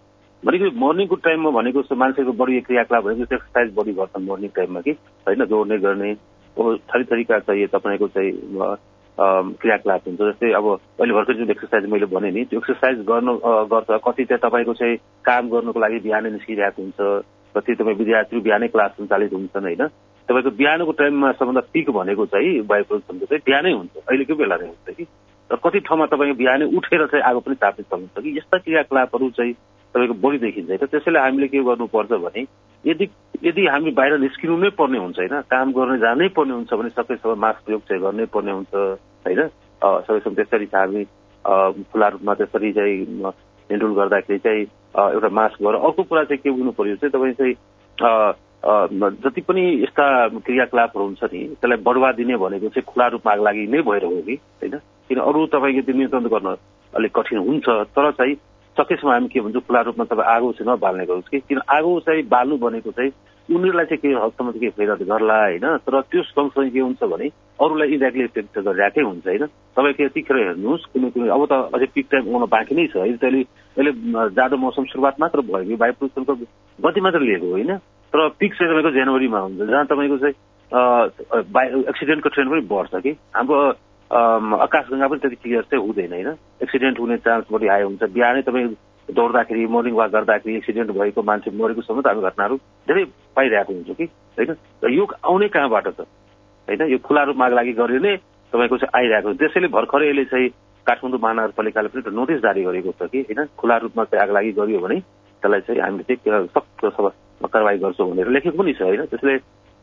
भनेको 0.45 0.71
मर्निङको 0.79 1.17
टाइममा 1.27 1.51
भनेको 1.51 1.83
जस्तो 1.83 1.95
मान्छेको 2.03 2.33
बढी 2.33 2.61
क्रियाकलाप 2.67 3.05
भनेको 3.05 3.35
एक्सर्साइज 3.35 3.75
बढी 3.75 3.93
गर्छन् 3.99 4.29
मर्निङ 4.29 4.51
टाइममा 4.57 4.81
कि? 4.81 4.93
होइन 5.27 5.45
दौड्ने 5.45 5.79
गर्ने 5.79 6.15
थरी 6.57 7.05
थरीका 7.11 7.39
चाहिँ 7.39 7.67
तपाईँको 7.75 8.09
चाहिँ 8.15 8.33
क्रियाकलाप 9.19 10.03
हुन्छ। 10.07 10.21
जस्तै 10.21 10.53
अब 10.55 10.67
अहिले 10.71 11.15
भर्खर 11.15 11.35
जुन 11.37 11.51
एक्सर्साइज 11.51 11.91
मैले 11.91 12.07
भने 12.07 12.31
नि 12.31 12.45
त्यो 12.51 12.61
एक्सर्साइज 12.61 12.99
गर्नु 13.11 13.35
गर्छ। 13.73 13.91
कति 14.07 14.25
चाहिँ 14.25 14.43
तपाईँको 14.43 14.75
चाहिँ 14.79 14.97
काम 15.27 15.49
गर्नुको 15.51 15.81
लागि 15.81 15.99
बिहानै 16.07 16.31
निस्किरहेको 16.31 16.83
हुन्छ 16.83 16.99
कति 17.55 17.75
तपाईँ 17.75 17.97
विद्यार्थी 17.99 18.41
बिहानै 18.41 18.69
क्लास 18.69 18.91
सञ्चालित 18.99 19.33
हुन्छन् 19.35 19.67
होइन? 19.67 19.83
तपाईँको 20.29 20.51
बिहानको 20.55 20.93
टाइममा 20.93 21.33
सबभन्दा 21.35 21.63
पिक 21.73 21.91
भनेको 21.91 22.27
चाहिँ 22.31 22.61
वायु 22.71 22.85
प्रदूषणको 22.87 23.27
चाहिँ 23.27 23.43
बिहानै 23.47 23.73
हुन्छ। 23.73 23.95
अहिलेको 24.07 24.35
बेला 24.39 24.57
नै 24.63 24.67
हुन्छ 24.71 24.97
कि? 24.97 25.05
र 25.51 25.57
कति 25.65 25.79
ठाउँमा 25.89 26.07
तपाईँको 26.13 26.37
बिहानै 26.39 26.65
उठेर 26.79 27.07
चाहिँ 27.11 27.25
आगो 27.27 27.41
पनि 27.43 27.57
ताप्ने 27.59 27.85
चल्नुहुन्छ 27.91 28.23
कि? 28.23 28.31
यस्ता 28.39 28.59
क्रियाकलापहरू 28.59 29.31
चाहिँ 29.35 29.55
तपाईँको 29.95 30.15
बढी 30.23 30.39
देखिन्छ। 30.39 30.69
होइन 30.69 30.87
त्यसैले 30.87 31.19
हामीले 31.19 31.49
के 31.49 31.63
गर्नुपर्छ 31.65 32.13
भने 32.25 32.47
यदि 32.85 33.09
यदि 33.45 33.67
हामी 33.67 33.91
बाहिर 33.91 34.19
निस्किनु 34.19 34.57
नै 34.57 34.71
पर्ने 34.79 34.99
हुन्छ 34.99 35.19
होइन 35.19 35.41
काम 35.51 35.73
गर्ने 35.73 35.99
जानै 35.99 36.29
पर्ने 36.37 36.55
हुन्छ 36.55 36.73
भने 36.75 36.91
सकेसम्म 36.91 37.39
मास्क 37.39 37.65
प्रयोग 37.65 37.83
चाहिँ 37.89 38.03
गर्नै 38.03 38.27
पर्ने 38.35 38.53
हुन्छ 38.53 38.75
होइन 38.75 39.41
सकेसम्म 39.83 40.35
त्यसरी 40.35 40.67
चाहिँ 40.67 40.87
हामी 40.87 41.05
खुला 41.85 42.09
रूपमा 42.09 42.35
त्यसरी 42.35 42.73
चाहिँ 42.73 42.97
हिँडुल 43.71 43.95
गर्दाखेरि 43.95 44.39
चाहिँ 44.39 44.67
एउटा 44.97 45.29
मास्क 45.29 45.63
गरेर 45.63 45.81
अर्को 45.81 46.03
कुरा 46.03 46.25
चाहिँ 46.25 46.43
के 46.43 46.51
बुझ्नु 46.51 46.73
पर्यो 46.73 46.97
चाहिँ 46.97 47.13
तपाईँ 47.13 47.35
चाहिँ 47.35 47.55
जति 49.25 49.41
पनि 49.41 49.63
यस्ता 49.83 50.07
क्रियाकलापहरू 50.29 51.05
हुन्छ 51.05 51.25
नि 51.25 51.41
त्यसलाई 51.55 51.79
बढुवा 51.79 52.11
दिने 52.13 52.37
भनेको 52.37 52.69
चाहिँ 52.69 52.87
खुला 52.87 53.07
रूपमा 53.09 53.35
लागि 53.35 53.67
नै 53.67 53.83
भएर 53.83 54.05
हो 54.05 54.21
कि 54.27 54.35
होइन? 54.35 54.77
किन 55.09 55.19
अरू 55.21 55.47
तपाईँको 55.47 55.83
त्यो 55.87 55.95
नियन्त्रण 55.95 56.27
गर्न 56.27 56.49
अलिक 56.93 57.13
कठिन 57.15 57.39
हुन्छ 57.39 57.69
तर 57.95 58.11
चाहिँ 58.13 58.35
सकेसम्म 58.79 59.11
हामी 59.13 59.29
के 59.29 59.41
भन्छौँ 59.41 59.63
खुला 59.67 59.81
रूपमा 59.87 60.05
तपाईँ 60.05 60.29
आगो 60.35 60.53
चाहिँ 60.59 60.73
नबाल्ने 60.73 61.05
गरोस् 61.07 61.29
कि? 61.29 61.39
किन 61.49 61.61
आगो 61.67 61.99
चाहिँ 62.07 62.23
बाल्नु 62.29 62.57
भनेको 62.59 62.91
चाहिँ 62.95 63.13
उनीहरूलाई 63.49 63.87
चाहिँ 63.91 64.01
के 64.03 64.09
हदसम्म 64.09 64.51
चाहिँ 64.53 64.61
के 64.61 64.71
फाइदा 64.77 64.95
गर्ला 65.09 65.37
होइन? 65.43 65.67
तर 65.85 66.01
त्यो 66.11 66.23
सँगसँगै 66.23 66.71
के 66.71 66.81
हुन्छ 66.81 67.03
भने 67.13 67.27
अरूलाई 67.59 67.89
इन्डाइरेक्टली 67.97 68.25
इफेक्ट 68.25 68.59
गरिरहेकै 68.59 69.03
हुन्छ 69.09 69.27
होइन? 69.27 69.45
तपाईँको 69.77 70.05
यतिखेर 70.05 70.37
हेर्नुहोस् 70.37 70.85
कुनै 70.93 71.09
कुनै 71.17 71.29
अब 71.33 71.43
त 71.49 71.53
अझै 71.75 71.89
पिक 71.97 72.07
टाइम 72.13 72.25
आउन 72.29 72.45
बाँकी 72.55 72.75
नै 72.77 72.87
छ। 72.93 72.97
अहिले 73.01 73.17
त 73.17 73.25
अहिले 73.79 73.93
जाडो 74.37 74.57
मौसम 74.57 74.85
सुरुवात 74.93 75.17
मात्र 75.21 75.41
भयो 75.49 75.65
कि 75.65 75.75
वायु 75.81 75.97
प्रदूषणको 75.97 76.35
गति 76.79 77.01
मात्र 77.01 77.21
लिएको 77.25 77.47
होइन? 77.57 77.73
तर 78.13 78.19
पिक 78.41 78.53
चाहिँ 78.55 78.69
तपाईँको 78.73 78.91
जनवरीमा 78.99 79.39
हुन्छ 79.41 79.61
जहाँ 79.65 79.85
तपाईँको 79.89 80.17
चाहिँ 80.23 80.37
एक्सिडेन्टको 81.89 82.29
ट्रेन्ड 82.29 82.51
पनि 82.53 82.63
बढ्छ 82.69 82.95
कि? 83.03 83.13
हाम्रो 83.37 83.59
आकाशगङ्गा 84.11 85.07
पनि 85.09 85.21
त्यति 85.21 85.37
क्लियर 85.37 85.63
चाहिँ 85.63 85.85
हुँदैन 85.85 86.13
होइन? 86.13 86.29
एक्सिडेन्ट 86.63 87.01
हुने 87.01 87.17
चान्स 87.17 87.47
बढी 87.53 87.67
हाई 87.67 87.83
हुन्छ। 87.83 88.03
बिहानै 88.03 88.43
तपाईँ 88.43 88.69
दौड्दाखेरि 89.09 89.67
मर्निङ 89.67 89.95
वाक 89.95 90.11
गर्दाखेरि 90.11 90.57
एक्सिडेन्ट 90.57 90.91
भएको 90.91 91.23
मान्छे 91.23 91.51
मरेको 91.53 91.83
समेत 91.83 92.07
हामी 92.07 92.23
घटनाहरू 92.23 92.57
धेरै 92.89 93.05
पाइरहेको 93.37 93.73
हुन्छौँ 93.73 93.97
कि 93.97 94.05
होइन? 94.39 94.57
र 94.85 94.91
यो 94.93 95.05
आउने 95.05 95.49
कहाँबाट 95.49 95.89
त? 95.89 96.01
होइन? 96.69 96.83
यो 96.89 96.99
खुला 96.99 97.23
रूपमा 97.23 97.49
लागि 97.49 97.73
भने 97.73 98.17
तपाईँको 98.53 98.77
चाहिँ 98.77 98.93
आइरहेको 98.97 99.33
त्यसैले 99.35 99.69
भर्खरै 99.69 100.09
यसले 100.09 100.25
चाहिँ 100.25 100.49
काठमाडौँ 100.87 101.21
महानगरपालिकाले 101.21 101.89
पनि 101.89 102.17
नोटिस 102.17 102.41
जारी 102.41 102.65
गरेको 102.65 102.93
छ 102.97 103.13
कि 103.13 103.21
होइन? 103.29 103.45
खुला 103.57 103.77
रूपमा 103.77 104.05
चाहिँ 104.05 104.23
आग 104.25 104.31
लागि 104.33 104.53
गरियो 104.57 104.81
भने 104.81 105.01
त्यसलाई 105.43 105.61
चाहिँ 105.61 105.81
हामीले 105.81 106.17
चाहिँ 106.17 106.47
सक्त 106.49 106.81
कारवाही 107.45 107.79
गर्छौँ 107.79 108.11
भनेर 108.11 108.29
लेखेको 108.29 108.57
पनि 108.57 108.73
छ 108.73 108.83
होइन? 108.83 109.05
त्यसले 109.05 109.37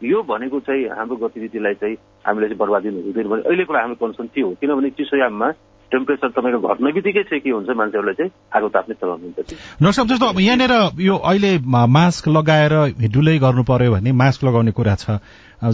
यो 0.03 0.21
भनेको 0.23 0.59
चाहिँ 0.59 0.83
हाम्रो 0.97 1.15
गतिविधिलाई 1.23 1.73
चाहिँ 1.81 1.95
हामीले 2.27 2.47
चाहिँ 2.47 2.59
बर्बादी 2.59 2.89
हुँदैन 2.89 3.27
भने 3.29 3.41
अहिलेको 3.47 3.73
हाम्रो 3.73 3.95
कन्सर्न 3.95 4.27
के 4.35 4.41
हो? 4.41 4.51
किनभने 4.61 4.89
चिसोयाममा 4.99 5.49
टेम्परेचर 5.91 6.29
तपाईँको 6.35 6.67
घट्ने 6.67 6.91
बित्तिकै 6.91 7.23
चाहिँ 7.23 7.41
के 7.41 7.49
हुन्छ 7.49 7.69
मान्छेहरूलाई 7.77 8.13
चाहिँ 8.19 8.31
आगो 8.57 8.67
ताप्ने 8.75 8.95
चलाउनुहुन्छ 9.01 9.53
नर्स 9.81 9.95
साहब 9.95 10.07
जस्तो 10.09 10.39
यहाँनिर 10.41 10.73
यो 10.99 11.15
अहिले 11.15 11.51
मास्क 11.69 12.27
लगाएर 12.27 12.73
हिडुलै 13.01 13.37
गर्नु 13.39 13.63
पर्यो 13.63 13.91
भने 13.93 14.11
मास्क 14.11 14.43
लगाउने 14.43 14.71
कुरा 14.73 14.95
छ। 14.95 15.21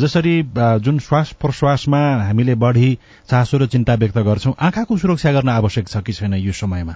जसरी 0.04 0.36
जुन 0.86 1.00
श्वास 1.00 1.32
प्रश्वासमा 1.42 2.02
हामीले 2.28 2.56
बढी 2.56 2.90
चासो 3.32 3.58
र 3.58 3.66
चिन्ता 3.74 3.96
व्यक्त 4.04 4.18
गर्छौँ 4.28 4.54
आँखाको 4.60 4.98
सुरक्षा 4.98 5.32
गर्न 5.32 5.50
आवश्यक 5.50 5.88
छ 5.88 6.04
कि 6.06 6.14
छैन 6.14 6.34
यो 6.38 6.52
समयमा? 6.54 6.94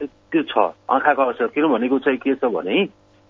त्यो 0.00 0.42
छ। 0.44 0.54
आँखाको 0.92 1.22
आवश्यक 1.22 1.50
किन 1.56 1.66
भनेको 1.72 1.98
चाहिँ 1.98 2.18
के 2.20 2.34
छ 2.36 2.52
भने 2.52 2.84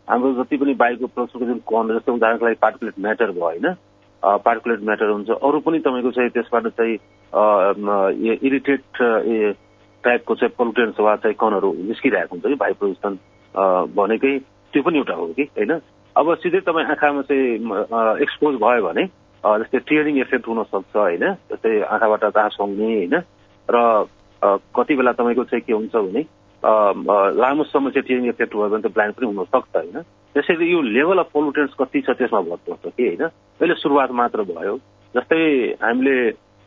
हाम्रो 0.08 0.32
जति 0.42 0.56
पनि 0.56 0.74
बाहिरको 0.74 1.06
प्रदूषणको 1.06 1.46
जुन 1.46 1.58
कण 1.68 1.94
जस्तो 1.96 2.14
उदाहरणको 2.14 2.44
लागि 2.46 2.58
पार्टिकुलेट 2.62 2.94
म्याटर 3.06 3.30
भयो 3.30 3.44
होइन? 3.44 3.66
पार्कुलेट 4.22 4.80
म्याटर 4.82 5.08
हुन्छ। 5.10 5.30
अरू 5.30 5.58
पनि 5.60 5.78
तपाईँको 5.78 6.10
चाहिँ 6.10 6.30
त्यसबाट 6.36 6.66
चाहिँ 6.78 6.94
इरिटेट 8.48 8.82
टाइपको 10.04 10.34
चाहिँ 10.34 10.54
पोल्युटेन्स 10.58 11.00
वा 11.00 11.14
चाहिँ 11.22 11.36
कणहरू 11.40 11.72
निस्किरहेको 11.88 12.34
हुन्छ 12.34 12.46
कि 12.46 12.54
वायु 12.62 12.74
प्रदूषण 12.80 13.14
भनेकै 13.94 14.32
त्यो 14.72 14.82
पनि 14.82 14.98
एउटा 14.98 15.14
हो 15.14 15.26
कि 15.36 15.42
होइन? 15.58 15.72
अब 16.16 16.34
सिधै 16.42 16.60
तपाईँ 16.66 16.86
आँखामा 16.88 17.22
चाहिँ 17.28 17.46
एक्सपोज 18.22 18.54
भयो 18.64 18.82
भने 18.88 19.04
जस्तै 19.44 19.78
ट्रेनिङ 19.88 20.14
इफेक्ट 20.20 20.48
हुनसक्छ 20.48 20.96
होइन? 20.96 21.24
जस्तै 21.52 21.80
आँखाबाट 21.84 22.24
घाँस 22.32 22.56
आउने 22.60 22.94
होइन? 22.94 23.14
र 23.68 23.76
कति 24.74 24.94
बेला 24.96 25.12
तपाईँको 25.12 25.44
चाहिँ 25.44 25.62
के 25.66 25.72
हुन्छ 25.72 25.94
भने 25.94 26.22
लामो 26.64 27.64
चाहिँ 27.64 28.02
ट्रेनिङ 28.02 28.28
इफेक्ट 28.28 28.54
भयो 28.54 28.68
भने 28.68 28.82
त 28.82 28.92
ब्लाइन्ड 28.94 29.14
पनि 29.14 29.26
हुनसक्छ 29.26 29.76
होइन? 29.76 30.02
त्यसैले 30.34 30.66
यो 30.70 30.80
लेभल 30.82 31.18
अफ 31.18 31.30
पोल्युटेन्स 31.32 31.74
कति 31.78 32.00
छ 32.00 32.10
त्यसमा 32.18 32.40
भर 32.40 32.58
पर्छ 32.66 32.92
कि 32.96 33.06
होइन? 33.06 33.24
अहिले 33.60 33.74
सुरुवात 33.74 34.10
मात्र 34.20 34.42
भयो। 34.50 34.76
जस्तै 35.14 35.40
हामीले 35.82 36.16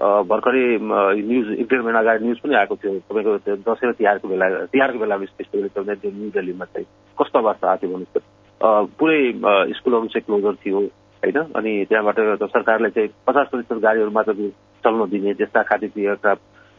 भर्खरै 0.02 0.66
न्युज 0.82 1.48
एक 1.60 1.68
डेढ 1.70 1.82
महिना 1.86 2.00
अगाडि 2.00 2.26
न्युज 2.26 2.40
पनि 2.40 2.56
आएको 2.56 2.76
थियो। 2.76 2.94
तपाईँको 3.12 3.38
दसैँ 3.68 3.90
र 3.90 3.94
तिहारको 4.00 4.28
बेला 4.28 4.48
तिहारको 4.72 5.00
बेलामा 5.00 5.26
स्पेसली 5.26 5.70
चल्दै 5.76 5.96
न्यु 6.08 6.30
दिल्लीमा 6.34 6.66
चाहिँ 6.66 6.88
कस्तो 7.18 7.40
अवस्था 7.40 7.70
आएको 7.70 7.82
थियो 7.82 7.94
भन्नुहोस् 7.94 8.98
पुरै 8.98 9.22
स्कुलहरू 9.78 10.08
चाहिँ 10.08 10.26
क्लोजर 10.26 10.56
थियो 10.66 10.80
होइन? 10.80 11.38
अनि 11.54 11.72
त्यहाँबाट 11.90 12.18
सरकारले 12.50 12.90
चाहिँ 12.90 13.10
पचास 13.28 13.48
प्रतिशत 13.52 13.82
गाडीहरू 13.84 14.12
मात्र 14.12 14.34
चल्न 14.84 15.10
दिने 15.10 15.34
त्यस्ता 15.38 15.62
खाद्य 15.70 15.88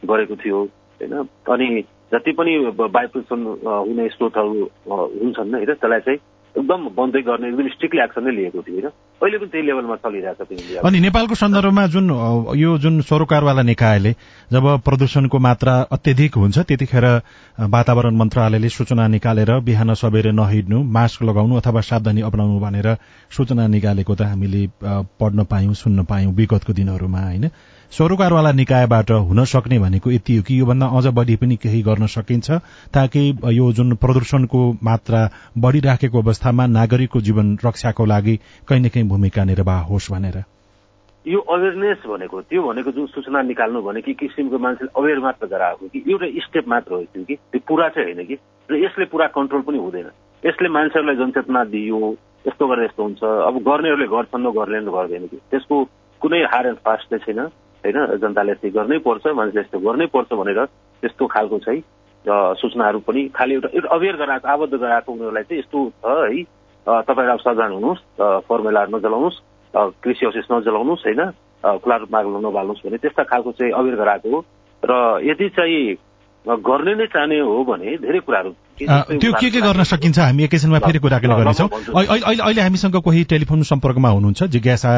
गरेको 0.03 0.35
थियो 0.43 0.59
होइन? 0.99 1.13
अनि 1.47 1.67
जति 2.13 2.31
पनि 2.37 2.53
वायु 2.79 3.25
हुने 3.89 4.07
स्रोतहरू 4.15 4.69
हुन्छन् 4.91 5.53
होइन 5.53 5.73
त्यसलाई 5.73 5.99
चाहिँ 5.99 6.19
एकदम 6.55 6.81
बन्दै 6.97 7.21
गर्ने 7.25 7.47
एकदम 7.49 7.67
स्ट्रिक्टली 7.67 8.01
एक्सन 8.01 8.23
नै 8.23 8.31
लिएको 8.31 8.61
थियो 8.61 8.75
होइन। 8.77 8.89
अहिले 9.21 9.37
पनि 9.37 9.49
त्यही 9.49 9.65
लेभलमा 9.67 9.95
चलिरहेको 10.05 10.43
छ 10.45 10.85
अनि 10.85 10.99
नेपालको 10.99 11.35
सन्दर्भमा 11.35 11.85
जुन 11.95 12.11
यो 12.55 12.77
जुन 12.77 13.01
सरोकारवाला 13.09 13.61
निकायले 13.61 14.11
जब 14.53 14.65
प्रदूषणको 14.85 15.39
मात्रा 15.39 15.73
अत्यधिक 15.97 16.37
हुन्छ 16.37 16.57
त्यतिखेर 16.69 17.05
वातावरण 17.75 18.15
मन्त्रालयले 18.21 18.69
सूचना 18.69 19.07
निकालेर 19.17 19.51
बिहान 19.65 19.93
सबेर 19.97 20.31
नहिँड्नु 20.31 20.83
मास्क 20.97 21.23
लगाउनु 21.23 21.57
अथवा 21.57 21.81
सावधानी 21.89 22.21
अपनाउनु 22.21 22.59
भनेर 22.59 22.87
सूचना 23.33 23.67
निकालेको 23.67 24.13
त 24.15 24.21
हामीले 24.29 24.61
पढ्न 25.17 25.49
पायौं 25.49 25.73
सुन्न 25.73 26.03
पायौं 26.05 26.33
विगतको 26.33 26.73
दिनहरूमा 26.73 27.21
होइन। 27.27 27.49
सरोकारवाला 27.93 28.51
निकायबाट 28.51 29.11
हुन 29.23 29.43
सक्ने 29.45 29.77
भनेको 29.79 30.11
यति 30.11 30.35
हो 30.35 30.43
कि 30.43 30.59
योभन्दा 30.59 30.85
अझ 30.97 31.05
बढी 31.13 31.35
पनि 31.35 31.55
केही 31.55 31.81
गर्न 31.81 32.05
सकिन्छ 32.09 32.51
ताकि 32.89 33.21
यो 33.53 33.71
जुन 33.71 33.95
प्रदूषणको 33.95 34.61
मात्रा 34.83 35.19
बढ़िराखेको 35.57 36.21
अवस्थामा 36.21 36.65
नागरिकको 36.67 37.21
जीवन 37.21 37.53
रक्षाको 37.65 38.05
लागि 38.05 38.35
कहीँ 38.67 38.81
न 38.81 38.89
कहीँ 38.89 39.07
भूमिका 39.07 39.43
निर्वाह 39.43 39.81
होस् 39.85 40.11
भनेर। 40.11 40.37
यो 41.25 41.39
अवेरनेस 41.39 42.01
भनेको 42.09 42.41
त्यो 42.41 42.61
भनेको 42.63 42.91
जुन 42.91 43.05
सूचना 43.13 43.41
निकाल्नु 43.53 43.81
भने 43.81 44.01
कि 44.01 44.13
किसिमको 44.25 44.57
मान्छेले 44.57 44.91
अवेर 44.97 45.19
मात्र 45.19 45.47
गराएको 45.53 45.87
कि 45.93 46.03
एउटा 46.09 46.27
स्टेप 46.49 46.67
मात्र 46.67 46.93
हो 46.93 47.01
त्यो 47.13 47.23
कि 47.23 47.35
त्यो 47.35 47.61
पुरा 47.67 47.89
चाहिँ 47.93 48.13
होइन 48.13 48.25
कि 48.25 48.35
र 48.69 48.83
यसले 48.85 49.05
पुरा 49.13 49.27
कन्ट्रोल 49.37 49.61
पनि 49.61 49.77
हुँदैन। 49.77 50.09
यसले 50.43 50.69
मान्छेहरूलाई 50.69 51.15
जनचेतना 51.15 51.63
दियो 51.69 51.99
यस्तो 52.47 52.67
गरेर 52.67 52.85
यस्तो 52.85 53.03
हुन्छ 53.03 53.23
अब 53.23 53.55
गर्नेहरूले 53.69 54.07
गर्छन् 54.17 54.45
नगर्नेले 54.49 54.91
गर्दैन 54.97 55.27
कि 55.29 55.37
त्यसको 55.51 55.83
कुनै 56.21 56.41
हार 56.53 56.67
एन्ड 56.67 56.81
फास्ट 56.81 57.13
चाहिँ 57.13 57.25
छैन। 57.25 57.49
होइन 57.83 58.17
जनताले 58.21 58.51
यस्तै 58.51 58.69
गर्नै 58.69 58.97
पर्छ 59.07 59.27
मान्छेले 59.35 59.61
यस्तो 59.61 59.79
गर्नै 59.79 60.05
पर्छ 60.15 60.33
भनेर 60.33 60.59
त्यस्तो 61.03 61.27
खालको 61.27 61.57
चाहिँ 61.65 61.81
सूचनाहरू 62.59 62.99
पनि 63.07 63.21
खालि 63.35 63.53
एउटा 63.53 63.87
अवेर 63.95 64.15
गराएको 64.15 64.47
आबद्ध 64.47 64.73
गराएको 64.73 65.11
उनीहरूलाई 65.11 65.43
चाहिँ 65.43 65.59
यस्तो 65.59 65.79
छ 65.89 66.05
है। 66.07 66.43
तपाईँहरू 66.87 67.33
अब 67.33 67.39
सजान 67.39 67.71
हुनुहोस् 67.73 68.03
फर्मुलाहरू 68.47 68.97
नजलाउनुहोस् 68.97 69.41
कृषि 70.03 70.25
अवशेष 70.25 70.47
नजलाउनुहोस् 70.51 71.05
होइन। 71.07 71.21
खुला 71.83 71.95
रूपमा 71.95 72.19
नबाल्नुहोस् 72.21 72.83
भने 72.85 72.97
त्यस्ता 73.03 73.23
खालको 73.23 73.51
चाहिँ 73.51 73.71
अवेर 73.71 73.95
गराएको 73.95 74.29
हो। 74.31 74.39
र 74.83 74.93
यदि 75.23 75.47
चाहिँ 75.55 75.95
गर्ने 76.43 76.93
नै 76.95 77.05
चाहने 77.07 77.39
हो 77.39 77.63
भने 77.63 77.97
धेरै 78.03 78.19
कुराहरू 78.19 78.51
त्यो 78.79 79.31
के 79.39 79.49
के 79.49 79.61
गर्न 79.61 79.83
सकिन्छ? 79.83 80.19
हामी 80.19 80.43
एकैछिनमा 80.43 80.79
फेरि 80.79 80.99
कुराकानी 80.99 81.33
गर्नेछौँ। 81.33 81.69
अहिले 81.95 82.61
हामीसँग 82.61 82.95
कोही 82.99 83.23
टेलिफोन 83.31 83.63
सम्पर्कमा 83.63 84.09
हुनुहुन्छ 84.09 84.43
जिज्ञासा 84.51 84.91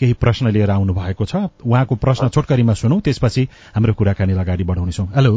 केही 0.00 0.12
प्रश्न 0.18 0.50
लिएर 0.50 0.70
आउनु 0.70 0.92
भएको 0.94 1.24
छ। 1.24 1.54
उहाँको 1.62 1.94
प्रश्न 1.94 2.28
छोटकरीमा 2.34 2.74
सुनौ 2.74 2.98
त्यसपछि 3.04 3.42
हाम्रो 3.76 3.94
कुराकानी 3.94 4.32
अगाडि 4.32 4.64
बढाउनेछौँ। 4.64 5.06
हेलो। 5.14 5.32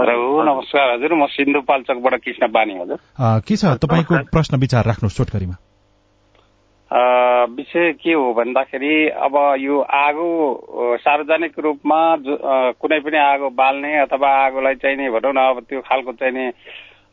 हेलो 0.00 0.16
नमस्कार 0.42 0.86
हजुर। 0.94 1.12
म 1.12 1.26
सिन्धुपाल्चोकबाट 1.28 2.14
कृष्ण 2.24 2.48
बानी 2.48 2.74
हजुर। 2.80 2.98
के 3.44 3.56
छ? 3.56 3.76
तपाईँको 3.76 4.14
प्रश्न 4.32 4.56
विचार 4.56 4.84
राख्नुहोस् 4.86 5.16
छोटकरीमा। 5.16 5.56
विषय 6.90 7.92
के 8.02 8.12
हो 8.12 8.32
भन्दाखेरि 8.34 8.94
अब 9.22 9.34
यो 9.60 9.80
आगो 9.80 10.28
सार्वजनिक 10.98 11.58
रूपमा 11.58 11.98
कुनै 12.82 12.98
पनि 13.00 13.16
आगो 13.16 13.50
बाल्ने 13.54 13.96
अथवा 14.00 14.30
आगोलाई 14.36 14.74
चाहिने 14.74 15.10
भनौँ 15.10 15.32
न 15.32 15.38
अब 15.38 15.60
त्यो 15.68 15.80
खालको 15.80 16.12
चाहिने 16.12 16.46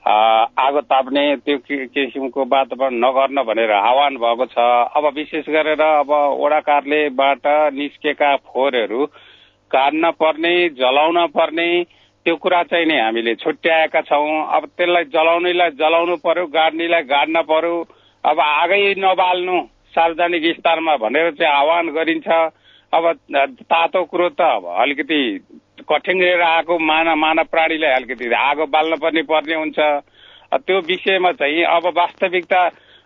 आगो 0.03 0.81
ताप्ने 0.81 1.25
त्यो 1.46 1.57
किसिमको 1.93 2.46
वातावरण 2.46 2.96
नगर्न 3.03 3.43
भनेर 3.43 3.72
आह्वान 3.72 4.17
भएको 4.17 4.46
छ। 4.46 4.57
अब 4.98 5.05
विशेष 5.15 5.46
गरेर 5.50 5.81
अब 5.81 6.12
वडा 6.41 6.60
कार्यालयबाट 6.63 7.46
निस्केका 7.77 8.36
फोहोरहरू 8.48 9.05
काट्न 9.72 10.12
पर्ने 10.17 10.53
जलाउन 10.74 11.25
पर्ने 11.38 11.67
त्यो 12.25 12.36
कुरा 12.36 12.63
चाहिँ 12.72 12.86
नि 12.88 12.98
हामीले 12.98 13.36
छुट्याएका 13.36 14.01
छौँ। 14.01 14.41
अब 14.57 14.65
त्यसलाई 14.74 15.03
जलाउनेलाई 15.13 15.69
जलाउनु 15.77 16.15
पर्यो 16.25 16.46
गाड्नेलाई 16.50 17.03
गाड्न 17.13 17.41
पर्यो। 17.46 17.75
अब 18.27 18.39
आगै 18.39 18.93
नबाल्नु 19.00 19.57
सार्वजनिक 19.96 20.46
स्तरमा 20.57 20.96
भनेर 21.03 21.31
चाहिँ 21.39 21.53
आह्वान 21.53 21.86
गरिन्छ। 21.96 22.27
अब 22.93 23.05
तातो 23.67 24.03
कुरो 24.03 24.29
त 24.29 24.41
अब 24.41 24.63
अलिकति 24.81 25.19
कठिन 25.89 26.24
आएको 26.24 26.77
मानव 26.79 27.15
मानव 27.15 27.43
प्राणीलाई 27.51 27.91
अलिकति 27.91 28.25
आगो 28.34 28.65
बाल्न 28.67 28.96
पर्ने 29.03 29.22
पर्ने 29.27 29.55
हुन्छ 29.55 29.79
त्यो 30.57 30.79
विषयमा 30.88 31.31
चाहिँ 31.39 31.63
अब 31.67 31.86
वास्तविकता 31.98 32.62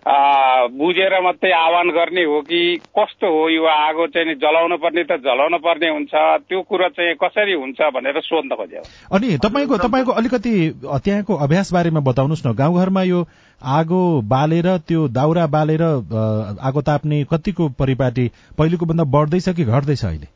बुझेर 0.08 1.14
मात्रै 1.22 1.52
आह्वान 1.52 1.90
गर्ने 1.90 2.24
हो 2.24 2.42
कि 2.42 2.78
कस्तो 3.00 3.28
हो 3.30 3.50
यो 3.50 3.66
आगो 3.66 4.08
चाहिँ 4.08 4.36
जलाउनु 4.36 4.78
पर्ने 4.78 5.04
त 5.04 5.22
जलाउनु 5.22 5.58
पर्ने 5.58 5.90
हुन्छ 5.90 6.14
त्यो 6.50 6.62
कुरो 6.62 6.88
चाहिँ 6.90 7.16
कसरी 7.16 7.54
हुन्छ 7.54 7.82
भनेर 7.94 8.20
सोध्न 8.20 8.56
खोज्यो 8.56 8.82
अनि 9.14 9.38
तपाईँको 9.38 9.78
तपाईँको 9.78 10.12
अलिकति 10.12 10.54
त्यहाँको 10.82 11.36
अभ्यास 11.36 11.74
बारेमा 11.74 12.00
बताउनुहोस् 12.00 12.46
न। 12.48 12.54
गाउँघरमा 12.56 13.04
यो 13.04 13.24
आगो 13.62 14.02
बालेर 14.26 14.78
त्यो 14.88 15.08
दाउरा 15.08 15.48
बालेर 15.48 15.84
आगो 16.62 16.82
ताप्ने 16.82 17.24
कतिको 17.24 17.70
परिपाटी 17.80 18.28
पहिलेको 18.58 18.86
भन्दा 18.86 19.04
बढ्दैछ 19.04 19.50
कि 19.50 19.64
घट्दैछ 19.64 20.06
अहिले? 20.06 20.28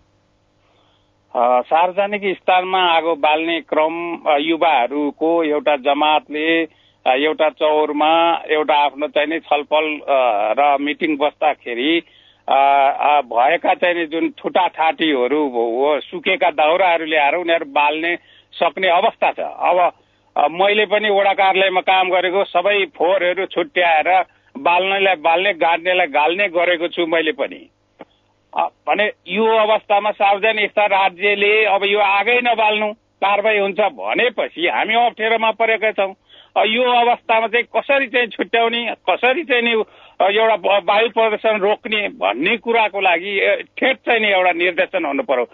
सार्वजनिक 1.65 2.37
स्थानमा 2.37 2.81
आगो 2.97 3.15
बाल्ने 3.15 3.59
क्रम 3.61 3.95
युवाहरूको 4.39 5.31
एउटा 5.43 5.75
जमातले 5.75 6.49
एउटा 7.05 7.49
चौरमा 7.51 8.11
एउटा 8.49 8.75
आफ्नो 8.83 9.07
चाहिने 9.07 9.39
छलफल 9.39 9.85
र 10.59 10.77
मिटिङ 10.81 11.17
बस्दाखेरि 11.17 11.91
भएका 12.47 13.73
चाहिने 13.73 14.05
जुन 14.07 14.29
ठुटा 14.37 14.65
ठाटीहरू 14.77 15.41
हो 15.49 15.99
सुकेका 16.01 16.49
दाउराहरू 16.51 17.05
ल्याएर 17.05 17.35
उनीहरू 17.35 17.65
बाल्ने 17.71 18.15
सक्ने 18.53 18.87
अवस्था 18.89 19.31
छ। 19.31 19.39
अब 19.39 20.49
मैले 20.51 20.85
पनि 20.85 21.09
वडा 21.09 21.33
कार्यालयमा 21.33 21.81
काम 21.81 22.09
गरेको 22.09 22.43
सबै 22.45 22.75
फोहोरहरू 22.97 23.45
छुट्याएर 23.53 24.09
बाल्नेलाई 24.55 25.15
बाल्ने 25.21 25.53
गाड्नेलाई 25.61 26.07
गाल्ने 26.09 26.47
गरेको 26.49 26.87
छु 26.89 27.05
मैले 27.05 27.31
पनि। 27.37 27.61
भने 28.87 29.05
यो 29.29 29.45
अवस्थामा 29.45 30.11
सार्वजनिक 30.11 30.71
स्तर 30.71 30.89
राज्यले 30.91 31.53
अब 31.67 31.85
यो 31.85 31.99
आगै 32.01 32.39
नबाल्नु 32.43 32.91
कारवाही 33.23 33.59
हुन्छ 33.59 33.79
भनेपछि 33.95 34.67
हामी 34.67 34.93
अप्ठ्यारोमा 34.95 35.51
परेका 35.59 35.91
छौँ। 35.91 36.13
यो 36.55 36.83
अवस्थामा 36.83 37.47
चाहिँ 37.47 37.65
कसरी 37.75 38.07
चाहिँ 38.07 38.27
छुट्याउने 38.27 38.81
कसरी 39.09 39.43
चाहिँ 39.43 39.63
नि 39.63 39.71
एउटा 39.71 40.55
वायु 40.87 41.09
प्रदूषण 41.11 41.59
रोक्ने 41.59 42.07
भन्ने 42.15 42.57
कुराको 42.57 42.99
लागि 43.01 43.33
ठेट 43.75 43.97
चाहिँ 44.05 44.21
नि 44.21 44.27
एउटा 44.27 44.51
निर्देशन 44.63 45.05
हुनु 45.05 45.23
पर्यो। 45.23 45.45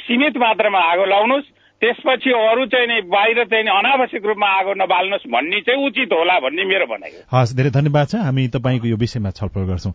सीमित 0.00 0.36
मात्रामा 0.36 0.80
आगो 0.92 1.04
लाउनुहोस् 1.04 1.52
त्यसपछि 1.82 2.30
अरू 2.30 2.64
चाहिँ 2.66 2.86
नि 2.88 3.00
बाहिर 3.06 3.44
चाहिँ 3.44 3.68
अनावश्यक 3.68 4.24
रूपमा 4.26 4.48
आगो 4.58 4.72
नबाल्नुहोस् 4.74 5.28
भन्ने 5.28 5.60
चाहिँ 5.60 5.86
उचित 5.86 6.12
होला 6.12 6.38
भन्ने 6.40 6.64
मेरो 6.64 6.86
भनाइ 6.88 7.12
हस् 7.28 7.54
धेरै 7.56 7.70
धन्यवाद 7.70 8.06
छ। 8.08 8.14
हामी 8.24 8.48
तपाईँको 8.48 8.86
यो 8.88 8.96
विषयमा 8.96 9.30
छलफल 9.30 9.62
गर्छौँ। 9.68 9.92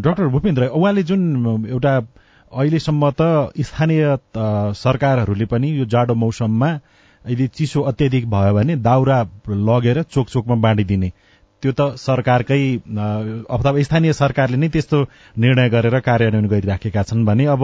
डाक्टर 0.00 0.26
भूपेन्द्र 0.32 0.72
उहाँले 0.72 1.02
जुन 1.02 1.20
एउटा 1.68 1.94
अहिलेसम्म 2.52 3.10
त 3.20 3.52
स्थानीय 3.60 4.02
सरकारहरूले 4.80 5.46
पनि 5.46 5.68
यो 5.78 5.84
जाडो 5.84 6.14
मौसममा 6.14 6.70
यदि 7.30 7.46
चिसो 7.48 7.80
अत्याधिक 7.90 8.30
भयो 8.30 8.54
भने 8.54 8.76
दाउरा 8.82 9.18
लगेर 9.48 10.02
चोक 10.04 10.28
चोकमा 10.28 10.56
बाँडिदिने। 10.62 11.10
त्यो 11.62 11.72
त 11.72 11.94
सरकारकै 11.96 12.62
अथवा 13.48 13.70
स्थानीय 13.82 14.12
सरकारले 14.12 14.56
नै 14.56 14.68
त्यस्तो 14.68 14.98
निर्णय 15.38 15.68
गरेर 15.70 15.98
कार्यान्वयन 16.02 16.46
गरिराखेका 16.48 17.02
छन् 17.02 17.26
भने 17.26 17.44
अब 17.54 17.62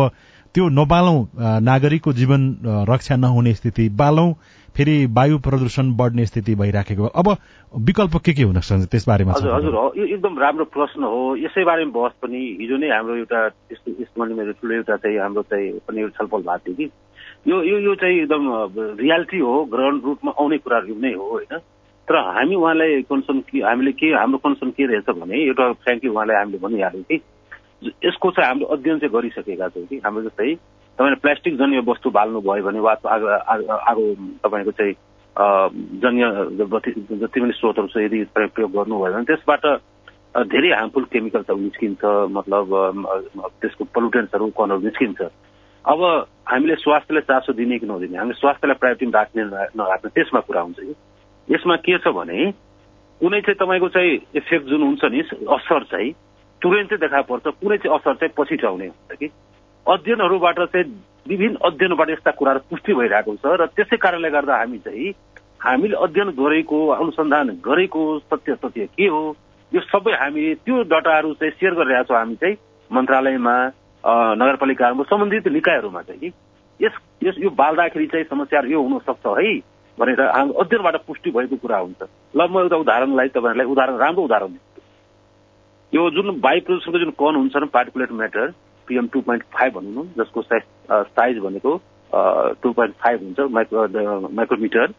त्यो 0.54 0.68
नबालौं 0.70 1.18
नागरिकको 1.60 2.12
जीवन 2.12 2.42
रक्षा 2.88 3.16
नहुने 3.16 3.52
स्थिति 3.54 3.88
बालौं 3.98 4.32
फेरि 4.74 4.94
वायु 5.10 5.38
प्रदूषण 5.42 5.90
बढ्ने 5.96 6.26
स्थिति 6.26 6.54
भइराखेको 6.54 7.06
अब 7.20 7.28
विकल्प 7.74 8.16
के 8.24 8.32
के 8.32 8.42
हुन 8.42 8.60
सक्छ 8.60 8.86
त्यस 8.90 9.08
बारेमा 9.08 9.32
हजुर 9.36 9.54
हजुर 9.54 9.74
यो 9.98 10.04
एकदम 10.14 10.38
राम्रो 10.38 10.64
प्रश्न 10.76 11.02
हो। 11.02 11.20
यसै 11.36 11.64
बारेमा 11.64 11.92
बहस 11.98 12.12
पनि 12.22 12.40
हिजो 12.60 12.76
नै 12.78 12.88
हाम्रो 12.94 13.16
एउटा 13.16 13.40
यस्तो 13.74 14.24
मेरो 14.24 14.52
ठुलो 14.52 14.74
एउटा 14.74 14.96
चाहिँ 14.96 15.18
हाम्रो 15.18 15.42
चाहिँ 15.50 15.70
पनि 15.88 16.08
छलफल 16.16 16.42
भएको 16.46 16.58
थियो 16.58 16.74
कि। 16.78 16.86
यो 17.47 17.62
यो 17.62 17.78
यो 17.78 17.95
चाहिँ 17.95 18.21
एकदम 18.21 18.45
रियालिटी 19.00 19.38
हो 19.38 19.64
ग्राउन्ड 19.73 20.04
रुटमा 20.04 20.33
आउने 20.40 20.59
कुराहरू 20.59 20.95
नै 21.00 21.12
हो 21.14 21.28
होइन? 21.30 21.59
तर 22.09 22.16
हामी 22.16 22.54
उहाँलाई 22.54 23.02
कन्सर्न 23.09 23.40
के 23.49 23.59
हामीले 23.62 23.92
के 23.92 24.07
हाम्रो 24.12 24.38
कन्सर्न 24.45 24.71
के 24.76 24.87
रहेछ 24.87 25.11
भने 25.18 25.37
एउटा 25.47 25.73
फ्रेङ्कली 25.85 26.11
उहाँलाई 26.11 26.37
हामीले 26.37 26.59
भनिहाल्यौँ 26.59 27.04
कि 27.09 27.21
यसको 28.04 28.30
चाहिँ 28.30 28.49
हामीले 28.49 28.73
अध्ययन 28.75 28.99
चाहिँ 28.99 29.12
गरिसकेका 29.12 29.68
छौँ 29.68 29.87
कि 29.87 30.00
हाम्रो 30.04 30.23
जस्तै 30.23 30.54
तपाईँले 30.99 31.21
प्लास्टिक 31.25 31.57
जन्य 31.59 31.78
वस्तु 31.88 32.11
बाल्नु 32.11 32.40
भयो 32.42 32.64
भने 32.64 32.80
वा 32.80 32.92
आगो 33.07 34.04
तपाईँको 34.45 34.73
चाहिँ 34.78 34.95
जन्य 36.02 36.23
जति 36.59 37.40
पनि 37.40 37.52
स्रोतहरू 37.54 37.88
छ 37.88 37.97
यदि 38.02 38.25
प्रयोग 38.35 38.73
गर्नुभयो 38.73 39.12
भने 39.14 39.25
त्यसबाट 39.30 39.64
धेरै 40.50 40.71
हार्मफुल 40.75 41.04
केमिकल्सहरू 41.12 41.61
निस्किन्छ 41.61 42.02
मतलब 42.35 42.66
त्यसको 43.61 43.85
पोल्युटेन्सहरू 43.95 44.50
कनहरू 44.59 44.80
निस्किन्छ। 44.88 45.21
अब 45.85 46.26
हामीले 46.49 46.75
स्वास्थ्यलाई 46.75 47.23
चासो 47.23 47.52
दिने 47.52 47.78
कि 47.78 47.87
नदिने? 47.87 48.18
हामीले 48.18 48.35
स्वास्थ्यलाई 48.35 48.75
प्रायोरिटी 48.75 49.11
राख्ने 49.11 49.42
नराख्ने 49.76 50.11
त्यसमा 50.11 50.40
कुरा 50.40 50.61
हुन्छ 50.61 50.80
कि? 50.80 50.94
यसमा 51.49 51.76
के 51.76 51.99
छ 51.99 52.08
भने 52.08 52.52
कुनै 53.20 53.40
चाहिँ 53.40 53.58
तपाईँको 53.58 53.88
चाहिँ 53.88 54.14
इफेक्ट 54.35 54.66
जुन 54.66 54.82
हुन्छ 54.82 55.04
नि 55.04 55.20
असर 55.49 55.82
चाहिँ 55.85 56.12
तुरन्तै 56.62 56.97
देखा 56.97 57.20
पर्छ 57.23 57.47
कुनै 57.47 57.76
चाहिँ 57.76 57.99
असर 57.99 58.14
चाहिँ 58.14 58.32
पछि 58.38 58.66
आउने 58.66 58.87
हुन्छ 58.87 59.18
कि? 59.18 59.28
अध्ययनहरूबाट 59.87 60.58
चाहिँ 60.61 60.87
विभिन्न 61.28 61.56
अध्ययनबाट 61.64 62.11
यस्ता 62.11 62.30
कुराहरू 62.30 62.61
पुष्टि 62.70 62.94
भइरहेको 62.94 63.35
छ 63.37 63.56
र 63.61 63.66
त्यसै 63.66 63.97
कारणले 63.97 64.30
गर्दा 64.30 64.56
हामी 64.56 64.78
चाहिँ 64.78 65.12
हामीले 65.61 65.97
अध्ययन 65.97 66.31
गरेको 66.37 66.79
अनुसन्धान 66.88 67.48
गरेको 67.64 68.02
सत्य 68.18 68.55
तथ्य 68.64 68.87
के 68.87 69.07
हो 69.07 69.22
यो 69.72 69.81
सबै 69.81 70.12
हामीले 70.12 70.55
त्यो 70.55 70.83
डाटाहरू 70.83 71.33
चाहिँ 71.35 71.52
सेयर 71.52 71.74
गरिरहेका 71.74 72.02
छौँ 72.02 72.18
हामी 72.18 72.37
चाहिँ 72.37 72.57
मन्त्रालयमा 72.90 73.57
नगरपालिकाहरूमा 74.04 75.04
सम्बन्धित 75.11 75.48
निकायहरूमा 75.48 76.02
चाहिँ 76.02 76.32
यस 76.80 76.94
यस 77.24 77.34
यो 77.38 77.50
बाल्दाखेरि 77.50 78.06
चाहिँ 78.06 78.24
समस्याहरू 78.24 78.70
यो 78.70 78.82
हुन 78.82 78.98
सक्छ 78.98 79.26
है 79.26 79.58
भनेर 79.98 80.20
अध्ययनबाट 80.20 80.96
पुष्टि 81.06 81.30
भएको 81.30 81.56
कुरा 81.56 81.78
हुन्छ। 81.78 82.02
ल 82.37 82.46
म 82.50 82.58
एउटा 82.58 82.76
उदाहरणलाई 82.76 83.28
तपाईँहरूलाई 83.28 83.66
उदाहरण 83.66 83.96
राम्रो 83.96 84.24
उदाहरण 84.24 84.54
यो 85.92 86.11
जुन 86.11 86.40
वायु 86.44 86.61
प्रदूषणको 86.61 86.98
जुन 86.98 87.11
कन 87.18 87.37
हुन्छ 87.37 87.70
particulate 87.72 88.12
matter 88.12 88.46
PM 88.88 89.06
two 89.12 89.20
point 89.20 89.42
five 89.58 89.72
भनौँ 89.74 90.04
न 90.04 90.08
जसको 90.18 90.42
साइज 90.42 91.38
भनेको 91.38 91.76
टू 92.62 92.72
पोइन्ट 92.72 92.94
फाइभ 92.94 93.22
हुन्छ 93.22 93.50
माइक्रो 93.50 94.28
माइक्रोमिटर 94.28 94.94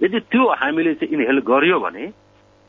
यदि 0.00 0.20
त्यो 0.20 0.48
हामीले 0.52 0.94
चाहिँ 0.94 1.14
इनहेल 1.14 1.38
गरियो 1.46 1.78
भने 1.80 2.06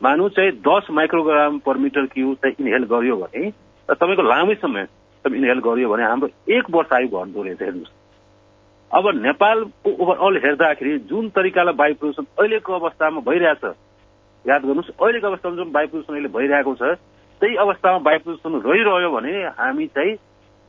मानु 0.01 0.30
चाहिँ 0.30 0.51
दस 0.67 0.88
माइक्रोग्राम 0.91 1.60
पर 1.60 1.77
मिटर 1.77 2.06
क्यु 2.06 2.34
चाहिँ 2.36 2.56
इनहेल 2.60 2.84
गरियो 2.84 3.15
भने 3.17 3.51
तपाईँको 3.89 4.21
लामै 4.21 4.56
समय 4.56 4.88
इनहेल 5.25 5.60
गरियो 5.60 5.89
भने 5.89 6.03
हाम्रो 6.03 6.30
एक 6.58 6.69
वर्ष 6.71 6.93
आयु 6.93 7.08
घट्दो 7.08 7.43
रहेछ 7.43 7.62
हेर्नुहोस्। 7.62 7.95
अब 8.91 9.06
नेपालको 9.15 9.89
ओभरअल 10.03 10.38
हेर्दाखेरि 10.45 10.97
जुन 11.10 11.30
तरिकाले 11.36 11.71
वायु 11.80 11.95
प्रदूषण 11.95 12.25
अहिलेको 12.39 12.73
अवस्थामा 12.73 13.19
भइरहेछ 13.27 13.63
याद 14.45 14.62
गर्नुहोस् 14.62 14.95
अहिलेको 14.95 15.27
अवस्थामा 15.27 15.56
जुन 15.56 15.71
वायु 15.75 15.88
प्रदूषण 15.88 16.13
अहिले 16.13 16.30
भइरहेको 16.38 16.75
छ 16.75 16.95
त्यही 17.41 17.56
अवस्थामा 17.65 17.97
वायु 18.06 18.19
प्रदूषण 18.23 18.62
रहिरह्यो 18.69 19.12
भने 19.12 19.34
हामी 19.60 19.86
चाहिँ 19.97 20.15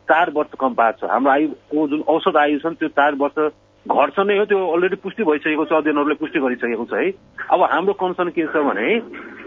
चार 0.08 0.30
वर्ष 0.34 0.50
कम 0.60 0.74
पाएको 0.74 1.06
छ। 1.06 1.10
हाम्रो 1.10 1.30
आयुको 1.30 1.86
जुन 1.88 2.02
औषध 2.08 2.36
आयु 2.36 2.58
छन् 2.58 2.74
त्यो 2.74 2.88
चार 2.98 3.14
वर्ष 3.22 3.38
घट्छ 3.86 4.18
नै 4.18 4.36
हो 4.38 4.44
त्यो 4.44 4.58
अलरेडी 4.66 4.96
पुष्टि 5.04 5.24
भइसकेको 5.24 5.64
छ 5.64 5.72
अध्ययनहरूले 5.72 6.14
पुष्टि 6.20 6.38
गरिसकेको 6.40 6.84
छ 6.84 6.92
है। 6.92 7.10
अब 7.52 7.62
हाम्रो 7.72 7.92
कन्सर्न 8.02 8.30
के 8.32 8.46
छ 8.48 8.56
भने 8.66 8.88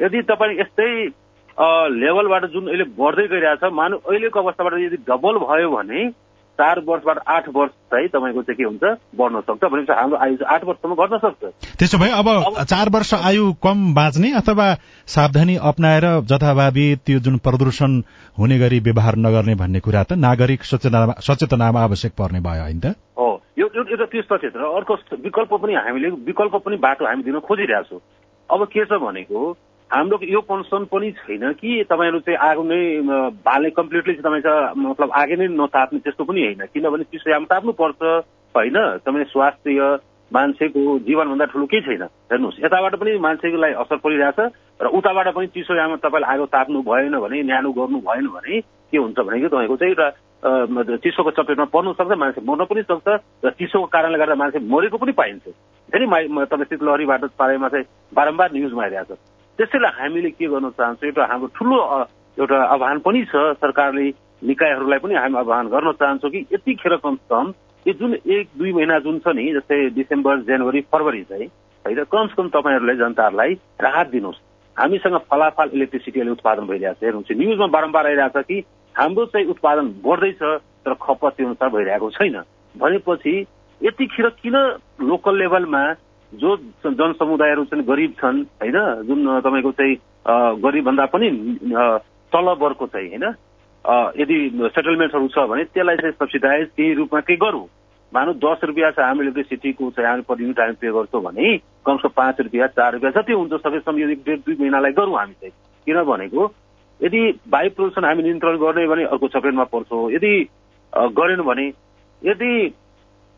यदि 0.02 0.22
तपाईँ 0.30 0.60
यस्तै 0.60 0.90
लेभलबाट 1.60 2.46
जुन 2.52 2.68
अहिले 2.68 2.84
बढ्दै 2.98 3.28
गइरहेछ 3.28 3.64
मानु 3.74 3.98
अहिलेको 3.98 4.40
अवस्थाबाट 4.40 4.74
यदि 4.80 4.98
डबल 5.08 5.38
भयो 5.46 5.70
भने 5.72 6.10
चार 6.60 6.80
वर्षबाट 6.88 7.18
आठ 7.28 7.48
वर्ष 7.50 7.72
चाहिँ 7.92 8.08
तपाईँको 8.08 8.42
चाहिँ 8.42 8.58
के 8.58 8.64
हुन्छ 8.64 8.84
बढ्न 9.18 9.40
सक्छ। 9.42 9.64
भनेपछि 9.64 9.94
हाम्रो 9.94 10.18
आयु 10.18 10.36
चाहिँ 10.36 10.54
आठ 10.56 10.64
वर्षसम्म 10.66 10.96
घट्न 10.96 11.18
सक्छ। 11.18 11.44
त्यसो 11.80 11.98
भए 11.98 12.10
अब 12.12 12.28
चार 12.64 12.90
वर्ष 12.90 13.14
आयु 13.14 13.54
कम 13.64 13.94
बाँच्ने 13.94 14.32
अथवा 14.32 14.68
सावधानी 15.08 15.56
अप्नाएर 15.58 16.06
जथाभावी 16.30 16.86
त्यो 17.06 17.20
जुन 17.20 17.38
प्रदूषण 17.40 18.02
हुने 18.38 18.60
गरी 18.60 18.80
व्यवहार 18.80 19.16
नगर्ने 19.18 19.56
भन्ने 19.56 19.80
कुरा 19.80 20.04
त 20.04 20.20
नागरिक 20.22 20.64
सचेतनामा 20.64 21.82
आवश्यक 21.82 22.14
पर्ने 22.14 22.40
भयो 22.40 22.64
होइन 22.64 22.80
त? 22.80 22.96
हो। 23.18 23.42
यो 23.58 23.68
एउटा 23.68 24.06
त्यस्तो 24.06 24.38
क्षेत्र 24.38 24.60
अर्को 24.60 24.94
विकल्प 25.24 25.54
पनि 25.56 25.74
हामीले 25.74 26.10
विकल्प 26.30 26.56
पनि 26.66 26.78
बाटो 26.78 27.06
हामी 27.06 27.24
दिन 27.24 27.40
खोजिरहेछौँ। 27.40 28.00
अब 28.50 28.66
के 28.68 28.86
छ 28.86 29.02
भनेको 29.02 29.40
हाम्रो 29.92 30.18
यो 30.24 30.42
कन्सर्न 30.48 30.84
पनि 30.88 31.12
छैन 31.20 31.52
कि 31.60 31.84
तपाईँहरू 31.84 32.20
चाहिँ 32.24 32.38
आगो 32.40 32.64
नै 32.64 32.80
बाल्ने 33.44 33.70
कम्प्लिटली 33.76 34.14
चाहिँ 34.16 34.42
तपाईँ 34.42 34.88
मतलब 34.88 35.12
आगे 35.12 35.36
नै 35.36 35.48
नताप्ने 35.52 36.00
त्यस्तो 36.00 36.24
पनि 36.24 36.42
होइन। 36.42 36.64
किनभने 36.72 37.04
चिसोयाम 37.12 37.46
ताप्नु 37.52 37.72
पर्छ 37.76 38.02
होइन? 38.56 38.78
तपाईँ 39.04 39.26
स्वास्थ्य 39.36 40.00
मान्छेको 40.32 40.82
जीवनभन्दा 41.04 41.46
ठुलो 41.52 41.66
केही 41.68 41.82
छैन। 41.84 42.04
हेर्नुहोस् 42.32 42.64
यताबाट 42.64 42.96
पनि 43.04 43.18
मान्छेलाई 43.20 43.74
असर 43.84 43.98
परिरहेछ 44.00 44.40
र 44.80 44.88
उताबाट 44.96 45.28
पनि 45.36 45.48
चिसोयाममा 45.60 46.00
तपाईँले 46.00 46.28
आगो 46.34 46.46
ताप्नु 46.56 46.80
भएन 46.88 47.20
भने 47.20 47.44
न्यानो 47.52 47.72
गर्नु 47.76 48.00
भएन 48.00 48.28
भने 48.32 48.62
के 48.64 48.98
हुन्छ 48.98 49.20
भने 49.20 49.44
तपाईँको 49.44 49.76
चाहिँ 49.76 49.92
एउटा 49.92 50.96
चिसोको 51.04 51.32
चपेटमा 51.36 51.66
पर्नु 51.76 51.94
सक्छ 52.00 52.16
मान्छे 52.16 52.42
मर्न 52.48 52.64
पनि 52.64 52.82
सक्छ 52.88 53.08
र 53.44 53.50
चिसोको 53.60 53.92
कारणले 53.92 54.18
गर्दा 54.24 54.40
मान्छे 54.40 54.60
मरेको 54.72 54.98
पनि 55.04 55.12
पाइन्छ। 55.20 55.46
धेरै 55.92 56.08
तपाईँ 56.48 56.70
शीतलहरीबाट 56.72 57.22
पारेमा 57.36 57.68
चाहिँ 57.68 57.86
बारम्बार 58.16 58.50
न्युजमा 58.56 58.84
आइरहेको 58.84 59.16
छ। 59.16 59.20
त्यसैले 59.62 59.88
हामीले 59.94 60.30
के 60.34 60.48
गर्न 60.50 60.70
चाहन्छौँ? 60.74 61.06
एउटा 61.06 61.26
हाम्रो 61.30 61.48
ठुलो 61.54 61.78
एउटा 62.38 62.58
आह्वान 62.66 63.00
पनि 63.06 63.22
छ 63.30 63.54
सरकारले 63.62 64.06
निकायहरूलाई 64.42 65.00
पनि 65.00 65.16
हामी 65.16 65.38
आह्वान 65.38 65.68
गर्न 65.70 65.92
चाहन्छौँ 66.02 66.32
कि 66.34 66.40
यतिखेर 66.54 66.96
कमसेकम 66.98 67.54
यो 67.86 67.94
जुन 67.94 68.14
एक 68.26 68.48
दुई 68.58 68.72
महिना 68.74 68.98
जुन 69.06 69.20
छ 69.22 69.38
नि 69.38 69.46
जस्तै 69.54 69.78
डिसेम्बर 69.94 70.42
जनवरी 70.50 70.82
फरवरी 70.90 71.22
चाहिँ 71.30 71.48
होइन 71.86 72.04
कमसेकम 72.10 72.48
तपाईँहरूलाई 72.58 72.96
जनताहरूलाई 72.98 73.54
राहत 73.86 74.08
दिनुहोस्। 74.10 74.42
हामीसँग 74.78 75.18
फलाफल 75.30 75.70
इलेक्ट्रिसिटी 75.78 76.20
अहिले 76.20 76.32
उत्पादन 76.32 76.66
भइरहेको 76.66 76.98
छ। 76.98 77.04
हेर्नुहोस् 77.06 77.38
न्युजमा 77.38 77.68
बारम्बार 77.78 78.06
आइरहेको 78.08 78.42
छ 78.42 78.46
कि 78.50 78.58
हाम्रो 78.96 79.26
चाहिँ 79.30 79.48
उत्पादन 79.54 79.86
बढ्दैछ 80.02 80.42
तर 80.86 80.94
खपत 80.98 81.34
त्यो 81.38 81.46
अनुसार 81.46 81.70
भइरहेको 81.70 82.10
छैन। 82.18 82.38
भनेपछि 82.76 83.34
यतिखेर 83.82 84.30
किन 84.42 84.56
लोकल 85.06 85.38
लेभलमा 85.38 85.84
जो 86.34 86.56
जनसमुदायहरू 86.86 87.64
चाहिँ 87.66 87.86
गरिब 87.86 88.12
छन् 88.20 88.40
होइन? 88.62 88.78
जुन 89.08 89.20
तपाईँको 89.40 89.72
चाहिँ 89.72 89.96
गरिबभन्दा 90.64 91.06
पनि 91.12 91.30
तल 92.32 92.48
वर्गको 92.62 92.88
चाहिँ 92.88 93.10
होइन? 93.10 93.26
यदि 94.22 94.38
सेटलमेन्टहरू 94.56 95.28
छ 95.28 95.46
भने 95.52 95.64
त्यसलाई 95.76 95.98
चाहिँ 95.98 96.14
सब्सिडाइज 96.20 96.68
केही 96.78 96.94
रूपमा 96.94 97.20
केही 97.20 97.38
गरौँ? 97.38 97.68
मानव 98.14 98.34
दस 98.44 98.64
रुपियाँ 98.64 98.92
छ 98.92 99.00
हामी 99.00 99.22
इलेक्ट्रिसिटीको 99.24 99.90
चाहिँ 99.92 100.10
हामी 100.10 100.24
पर 100.28 100.42
युनिट 100.42 100.60
हामी 100.60 100.76
पे 100.82 100.92
गर्छौँ 100.92 101.22
भने 101.24 101.58
कमसेकम 101.86 102.14
पाँच 102.16 102.42
रुपियाँ 102.42 102.68
चार 102.76 102.94
रुपियाँ 102.94 103.12
जति 103.14 103.34
हुन्छ 103.34 103.54
सकेसम्म 103.62 104.00
यो 104.00 104.08
डेढ 104.28 104.40
दुई 104.46 104.56
महिनालाई 104.60 104.92
गरौँ 105.00 105.18
हामी 105.18 105.34
चाहिँ। 105.34 105.54
किन 105.88 106.04
भनेको 106.04 106.52
यदि 107.00 107.22
वायु 107.50 107.70
प्रदूषण 107.76 108.06
हामी 108.06 108.24
नियन्त्रण 108.24 108.58
गर्ने 108.58 108.88
भने 108.88 109.04
अर्को 109.16 109.28
चपेटमा 109.28 109.64
पर्छौँ 109.72 110.12
यदि 110.12 110.34
गरेन 110.94 111.42
भने 111.42 111.68
यदि 112.22 112.52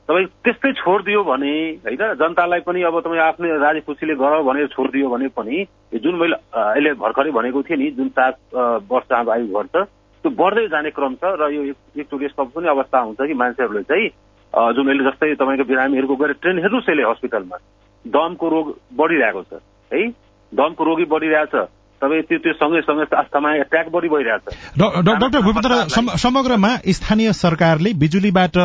तपाईँ 0.09 0.25
त्यस्तै 0.43 0.71
छोडिदियो 0.73 1.23
भने 1.23 1.51
होइन? 1.79 2.01
जनतालाई 2.13 2.59
पनि 2.59 2.81
अब 2.83 2.99
तपाईँ 2.99 3.21
आफ्नै 3.21 3.49
राजी 3.57 3.79
खुसीले 3.79 4.15
गर 4.15 4.41
भनेर 4.41 4.67
छोडिदियो 4.67 5.09
भने 5.09 5.27
पनि 5.27 5.65
जुन 5.95 6.15
मैले 6.15 6.35
अहिले 6.53 6.93
भर्खरै 6.93 7.31
भनेको 7.31 7.61
थिएँ 7.63 7.77
नि 7.77 7.89
जुन 7.91 8.09
चार 8.09 8.31
वर्ष 8.83 9.07
हाम्रो 9.11 9.31
आयु 9.31 9.47
घट्छ 9.47 9.75
त्यो 9.75 10.29
बढ्दै 10.31 10.67
जाने 10.67 10.89
क्रम 10.91 11.15
छ 11.15 11.23
र 11.39 11.51
यो 11.51 11.63
एक 11.63 12.07
टुर 12.11 12.23
यस्तो 12.23 12.43
पनि 12.51 12.67
अवस्था 12.67 12.99
हुन्छ 12.99 13.19
कि 13.27 13.33
मान्छेहरूले 13.33 13.83
चाहिँ 13.83 14.09
जुन 14.75 14.87
अहिले 14.87 15.03
जस्तै 15.03 15.33
तपाईँको 15.35 15.63
बिरामीहरूको 15.63 16.15
गएर 16.15 16.31
ट्रेन 16.41 16.59
हेर्नुहोस् 16.59 16.89
अहिले 16.89 17.03
हस्पिटलमा 17.03 17.57
दमको 18.05 18.49
रोग 18.49 18.67
बढिरहेको 18.93 19.41
छ 19.43 19.63
है? 19.91 20.03
दमको 20.51 20.83
रोगी 20.83 21.05
बढिरहेछ 21.05 21.55
तपाईँ 22.01 22.21
त्यो 22.21 22.37
त्यो 22.37 22.53
सँगै 22.53 22.81
सँगै 22.81 23.05
अस्थमा 23.15 23.49
ट्याक 23.71 23.87
बढी 23.87 24.09
भइरहेछ 24.09 24.43
डाक्टर 24.77 25.39
भूपेन्द्र 25.41 25.73
समग्रमा 26.19 26.71
स्थानीय 26.91 27.31
सरकारले 27.33 27.93
बिजुलीबाट 27.93 28.57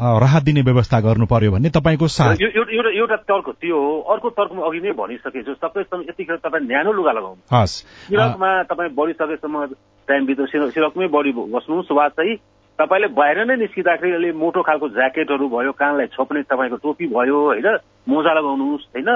राहत 0.00 0.42
दिने 0.42 0.62
व्यवस्था 0.62 1.00
गर्नु 1.00 1.26
पर्यो 1.26 1.52
भन्ने 1.52 1.70
तपाईँको 1.70 2.08
साथ। 2.08 2.36
एउटा 2.40 2.90
एउटा 2.90 3.16
तर्क 3.16 3.48
त्यो 3.60 3.76
हो। 3.76 4.00
अर्को 4.00 4.30
तर्क 4.30 4.52
म 4.52 4.60
अघि 4.60 4.80
नै 4.80 4.92
भनिसकेछु। 4.92 5.54
सबैसम्म 5.54 6.02
यतिखेर 6.02 6.36
तपाईँ 6.36 6.64
न्यानो 6.66 6.92
लुगा 6.92 7.12
लगाउनु। 7.12 7.42
हस्। 7.52 7.84
सिरकमा 8.08 8.62
तपाईँ 8.62 8.90
बढिसकेसम्म 8.96 9.64
टाइम 10.08 10.26
बित्नु 10.26 10.46
सिरकमै 10.46 11.06
बढी 11.06 11.32
बस्नुहोस्। 11.32 11.92
वा 11.92 12.08
चाहिँ 12.08 12.36
तपाईँले 12.80 13.08
बाहिर 13.12 13.44
नै 13.44 13.56
निस्किँदाखेरि 13.56 14.12
अलि 14.12 14.32
मोटो 14.32 14.62
खालको 14.62 14.88
ज्याकेटहरू 14.88 15.48
भयो 15.48 15.72
कानलाई 15.72 16.06
छोप्ने 16.06 16.42
तपाईँको 16.42 16.76
टोपी 16.76 17.06
भयो 17.06 17.36
होइन? 17.36 17.68
मोजा 18.08 18.32
लगाउनुहोस् 18.32 18.88
होइन? 18.96 19.10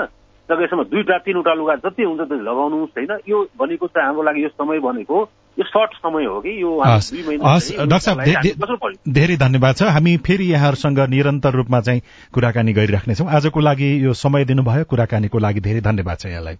सकेसम्म 0.44 0.82
दुईवटा 0.82 1.18
तिनवटा 1.18 1.54
लुगा 1.54 1.74
जति 1.74 2.02
हुन्छ 2.02 2.20
त्यति 2.20 2.44
लगाउनुहोस् 2.44 2.90
होइन? 2.98 3.12
यो 3.28 3.48
भनेको 3.58 3.86
चाहिँ 3.86 4.06
हाम्रो 4.06 4.22
लागि 4.22 4.42
यो 4.44 4.48
समय 4.48 4.78
भनेको 4.80 5.28
यो 5.58 5.64
सर्ट 5.64 5.94
समय 5.94 6.24
हो 6.24 6.40
कि? 6.40 6.52
यो 6.62 6.82
डाक्टर 7.86 8.92
धेरै 9.08 9.36
धन्यवाद 9.36 9.74
छ। 9.76 9.82
हामी 9.82 10.16
फेरि 10.16 10.52
यहाँहरूसँग 10.52 10.98
निरन्तर 10.98 11.52
रूपमा 11.52 11.80
चाहिँ 11.80 12.00
कुराकानी 12.34 12.72
गरिराख्नेछौँ। 12.72 13.28
आजको 13.28 13.60
लागि 13.60 14.04
यो 14.04 14.12
समय 14.12 14.44
दिनुभयो। 14.44 14.84
कुराकानीको 14.84 15.38
लागि 15.38 15.60
धेरै 15.60 15.80
धन्यवाद 15.80 16.18
छ 16.18 16.26
यहाँलाई। 16.26 16.56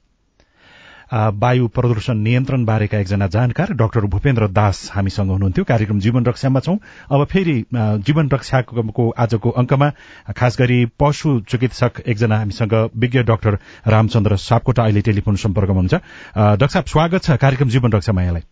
वायु 1.12 1.66
प्रदूषण 1.68 2.16
नियन्त्रण 2.18 2.64
बारेका 2.64 2.98
एकजना 2.98 3.26
जानकार 3.28 3.72
डाक्टर 3.74 4.04
भूपेन्द्र 4.06 4.48
दास 4.50 4.90
हामीसँग 4.94 5.30
हुनुहुन्थ्यो। 5.30 5.64
कार्यक्रम 5.64 5.98
जीवन 6.00 6.24
रक्षामा 6.26 6.60
छौं। 6.60 6.76
अब 7.10 7.24
फेरि 7.26 7.64
जीवन 7.74 8.28
रक्षाको 8.32 9.10
आजको 9.18 9.50
अंकमा 9.52 9.90
खास 10.36 10.56
गरी 10.60 10.84
पशु 11.00 11.38
चिकित्सक 11.48 12.00
एकजना 12.06 12.38
हामीसँग 12.38 12.74
विज्ञ 12.96 13.22
डाक्टर 13.22 13.58
रामचन्द्र 13.88 14.36
सापकोटा 14.38 14.82
अहिले 14.84 15.00
टेलिफोन 15.02 15.36
सम्पर्कमा 15.36 15.76
हुनुहुन्छ। 15.76 15.94
डाक्टर 16.36 16.66
साहब 16.68 16.84
स्वागत 16.86 17.22
छ 17.22 17.36
कार्यक्रम 17.38 17.68
जीवन 17.68 17.92
रक्षामा 17.92 18.22
यहाँलाई। 18.22 18.42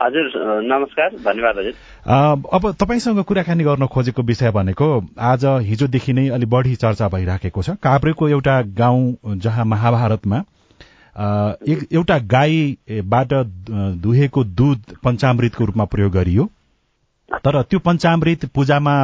हजुर 0.00 0.26
नमस्कार 0.62 1.10
धन्यवाद 1.24 1.58
हजुर। 1.58 1.74
अब 2.54 2.70
तपाईँसँग 2.80 3.22
कुराकानी 3.24 3.64
गर्न 3.64 3.86
खोजेको 3.86 4.22
विषय 4.22 4.50
भनेको 4.50 4.88
आज 5.18 5.44
हिजोदेखि 5.66 6.12
नै 6.12 6.28
अलि 6.28 6.46
बढ़ी 6.46 6.74
चर्चा 6.76 7.08
भइराखेको 7.08 7.62
छ। 7.62 7.70
काभ्रेको 7.82 8.28
एउटा 8.28 8.60
गाउँ 8.74 9.38
जहाँ 9.38 9.64
महाभारतमा 9.64 10.42
एउटा 11.16 12.18
गाईबाट 12.18 13.32
दुहेको 14.02 14.44
दूध 14.44 14.96
पञ्चामृतको 15.04 15.64
रूपमा 15.64 15.84
प्रयोग 15.84 16.12
गरियो। 16.12 16.50
तर 17.44 17.62
त्यो 17.62 17.78
पञ्चामृत 17.78 18.44
पूजामा 18.54 18.96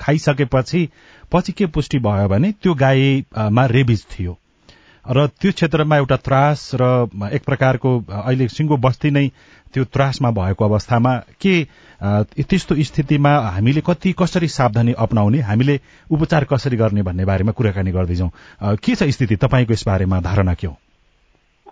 खाइसकेपछि 0.00 0.88
पछि 1.32 1.52
के 1.52 1.66
पुष्टि 1.66 1.98
भयो 1.98 2.28
भने 2.28 2.52
त्यो 2.52 2.74
गाईमा 2.74 3.66
रेबिज 3.66 4.06
थियो। 4.10 4.38
र 5.04 5.26
त्यो 5.26 5.52
क्षेत्रमा 5.52 5.96
एउटा 5.96 6.16
त्रास 6.16 6.70
र 6.74 7.08
एक 7.32 7.42
प्रकारको 7.44 7.90
अहिले 8.10 8.48
सिङ्गो 8.48 8.76
बस्ती 8.76 9.10
नै 9.10 9.26
त्यो 9.74 9.84
त्रासमा 9.84 10.30
भएको 10.30 10.64
अवस्थामा 10.64 11.16
के 11.40 11.54
त्यस्तो 12.38 12.74
स्थितिमा 12.82 13.32
हामीले 13.48 13.82
कति 13.86 14.14
कसरी 14.18 14.48
सावधानी 14.48 14.92
अप्नाउने 14.98 15.40
हामीले 15.40 15.80
उपचार 16.10 16.44
कसरी 16.44 16.76
गर्ने 16.76 17.02
भन्ने 17.02 17.24
बारेमा 17.24 17.52
कुराकानी 17.52 17.90
गर्दैछौ 17.90 18.30
के 18.78 18.94
छ 18.94 19.10
स्थिति 19.10 19.36
तपाईँको 19.36 19.72
यस 19.72 19.84
बारेमा 19.86 20.20
धारणा 20.20 20.54
के 20.54 20.66
हो? 20.66 20.78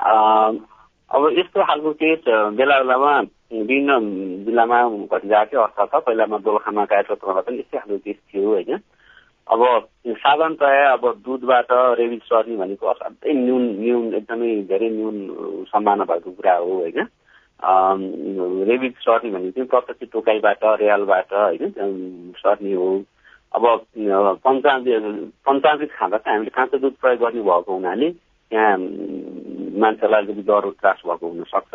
अब 0.00 1.22
यस्तो 1.38 1.64
खालको 1.64 1.92
केस 1.92 2.24
बेला 2.56 2.78
बेलामा 2.80 3.12
विभिन्न 3.52 3.98
जिल्लामा 4.44 4.78
घटिरहेको 5.12 5.60
अर्थ 5.60 5.78
छ। 5.92 6.00
पहिलामा 6.06 6.38
दोलखामा 6.38 6.84
गायत्रमा 6.92 7.40
पनि 7.40 7.58
यस्तै 7.58 7.78
खालको 7.78 7.98
केस 7.98 8.16
थियो 8.32 8.48
होइन। 8.48 8.78
अब 9.50 9.60
साधारणतया 10.08 10.92
अब 10.92 11.04
दुधबाट 11.26 11.70
रेबिज 11.98 12.22
सर्ने 12.22 12.56
भनेको 12.56 12.86
असाध्यै 12.86 13.34
न्यून 13.34 13.64
न्यून 13.80 14.04
एकदमै 14.14 14.50
धेरै 14.70 14.88
न्यून 14.90 15.16
सम्भावना 15.68 16.04
भएको 16.06 16.30
कुरा 16.30 16.54
हो 16.56 16.72
होइन। 16.80 16.98
रेबिज 18.70 18.94
सर्ने 19.04 19.30
भनेको 19.30 19.50
चाहिँ 19.50 19.68
प्रत्यक्ष 19.68 20.12
टोकाइबाट 20.12 20.64
रेलबाट 20.80 21.32
होइन 21.34 22.32
सर्ने 22.38 22.72
हो। 22.72 22.88
अब 23.52 23.64
पञ्चामृत 24.46 25.02
पञ्चामृत 25.46 25.90
खाँदा 25.98 26.16
चाहिँ 26.16 26.36
हामीले 26.36 26.50
काँचो 26.54 26.78
दुध 26.78 26.94
प्रयोग 27.02 27.20
गर्ने 27.20 27.42
भएको 27.42 27.72
हुनाले 27.74 28.10
त्यहाँ 28.50 28.76
मान्छेलाई 29.80 30.22
अलिकति 30.22 30.42
डर 30.50 30.70
त्रास 30.80 31.02
भएको 31.06 31.26
हुनसक्छ। 31.28 31.74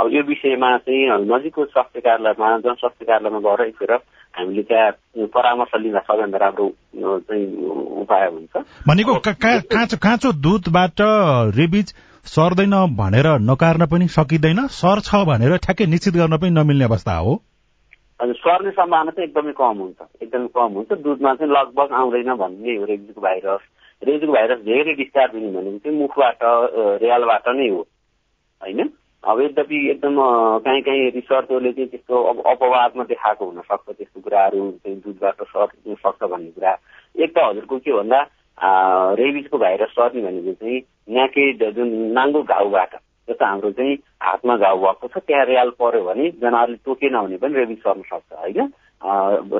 अब 0.00 0.06
यो 0.12 0.22
विषयमा 0.28 0.76
चाहिँ 0.86 1.02
नजिकको 1.30 1.64
स्वास्थ्य 1.64 2.00
कार्यालयमा 2.00 2.48
जनस्वास्थ्य 2.66 3.04
कार्यालयमा 3.04 3.40
गएर 3.46 3.60
एकखेर 3.66 3.92
हामीले 4.34 4.62
त्यहाँ 4.62 5.26
परामर्श 5.34 5.72
लिँदा 5.82 6.00
सबैभन्दा 6.06 6.38
राम्रो 6.38 6.66
चाहिँ 6.98 7.46
उपाय 8.02 8.26
हुन्छ। 8.26 8.54
भनेको 8.88 9.14
काँचो 9.26 9.96
काँचो 10.02 10.32
दुधबाट 10.44 11.00
रेबिज 11.58 11.94
सर्दैन 12.26 12.74
भनेर 12.98 13.28
नकार्न 13.40 13.86
पनि 13.86 14.08
सकिँदैन। 14.10 14.66
सर्छ 14.74 15.08
भनेर 15.30 15.56
ठ्याक्कै 15.64 15.86
निश्चित 15.86 16.14
गर्न 16.14 16.36
पनि 16.42 16.50
नमिल्ने 16.50 16.84
अवस्था 16.84 17.16
हो। 17.16 17.32
हजुर 18.20 18.34
सर्ने 18.36 18.70
सम्भावना 18.70 19.10
चाहिँ 19.10 19.28
एकदमै 19.28 19.52
कम 19.58 19.78
हुन्छ 19.82 20.00
एकदमै 20.22 20.48
कम 20.54 20.72
हुन्छ। 20.78 20.92
दुधमा 21.04 21.34
चाहिँ 21.34 21.52
लगभग 21.52 21.92
आउँदैन 22.00 22.34
भन्ने 22.42 22.76
हो 22.76 22.84
रेबिजको 22.84 23.20
भाइरस। 23.20 23.62
रेबिजको 24.02 24.32
भाइरस 24.32 24.58
धेरै 24.64 24.94
डिस्चार्ज 24.94 25.34
हुने 25.34 25.50
भनेको 25.56 25.78
चाहिँ 25.78 25.98
मुखबाट 25.98 26.38
रेलबाट 27.02 27.48
नै 27.58 27.68
हो 27.68 27.80
होइन? 28.60 28.80
अब 29.24 29.40
यद्यपि 29.40 29.78
एकदम 29.90 30.16
काहीँ 30.64 30.82
काहीँ 30.86 31.10
रिसर्चहरूले 31.10 31.72
चाहिँ 31.72 31.88
त्यस्तो 31.90 32.22
अब 32.30 32.42
अपवादमा 32.46 33.04
देखाएको 33.10 33.44
हुनसक्छ 33.44 33.88
त्यस्तो 33.90 34.20
कुराहरू 34.20 34.70
चाहिँ 34.84 34.98
दुधबाट 35.00 35.42
सर्नु 35.42 35.94
सक्छ 35.96 36.22
भन्ने 36.22 36.50
कुरा। 36.54 36.72
एक 37.24 37.30
त 37.34 37.38
हजुरको 37.38 37.78
के 37.78 37.92
भन्दा 37.92 38.20
रेबिजको 39.18 39.58
भाइरस 39.58 39.90
सर्ने 39.98 40.22
भनेको 40.22 40.52
चाहिँ 40.60 40.80
न्याकेड 41.10 41.64
जुन 41.74 41.88
नाङ्गो 42.14 42.42
घाउबाट 42.44 42.94
जस्तो 43.28 43.44
हाम्रो 43.44 43.70
चाहिँ 43.72 43.94
हातमा 44.22 44.56
घाउ 44.56 44.76
भएको 44.84 45.08
छ 45.08 45.18
त्यहाँ 45.26 45.44
रेल 45.46 45.70
पर्यो 45.80 46.04
भने 46.04 46.30
जनावरले 46.40 46.76
टोकेन 46.84 47.16
भने 47.18 47.36
पनि 47.40 47.54
रेबिज 47.54 47.78
सर्न 47.84 48.02
सक्छ 48.08 48.32
होइन? 48.32 48.72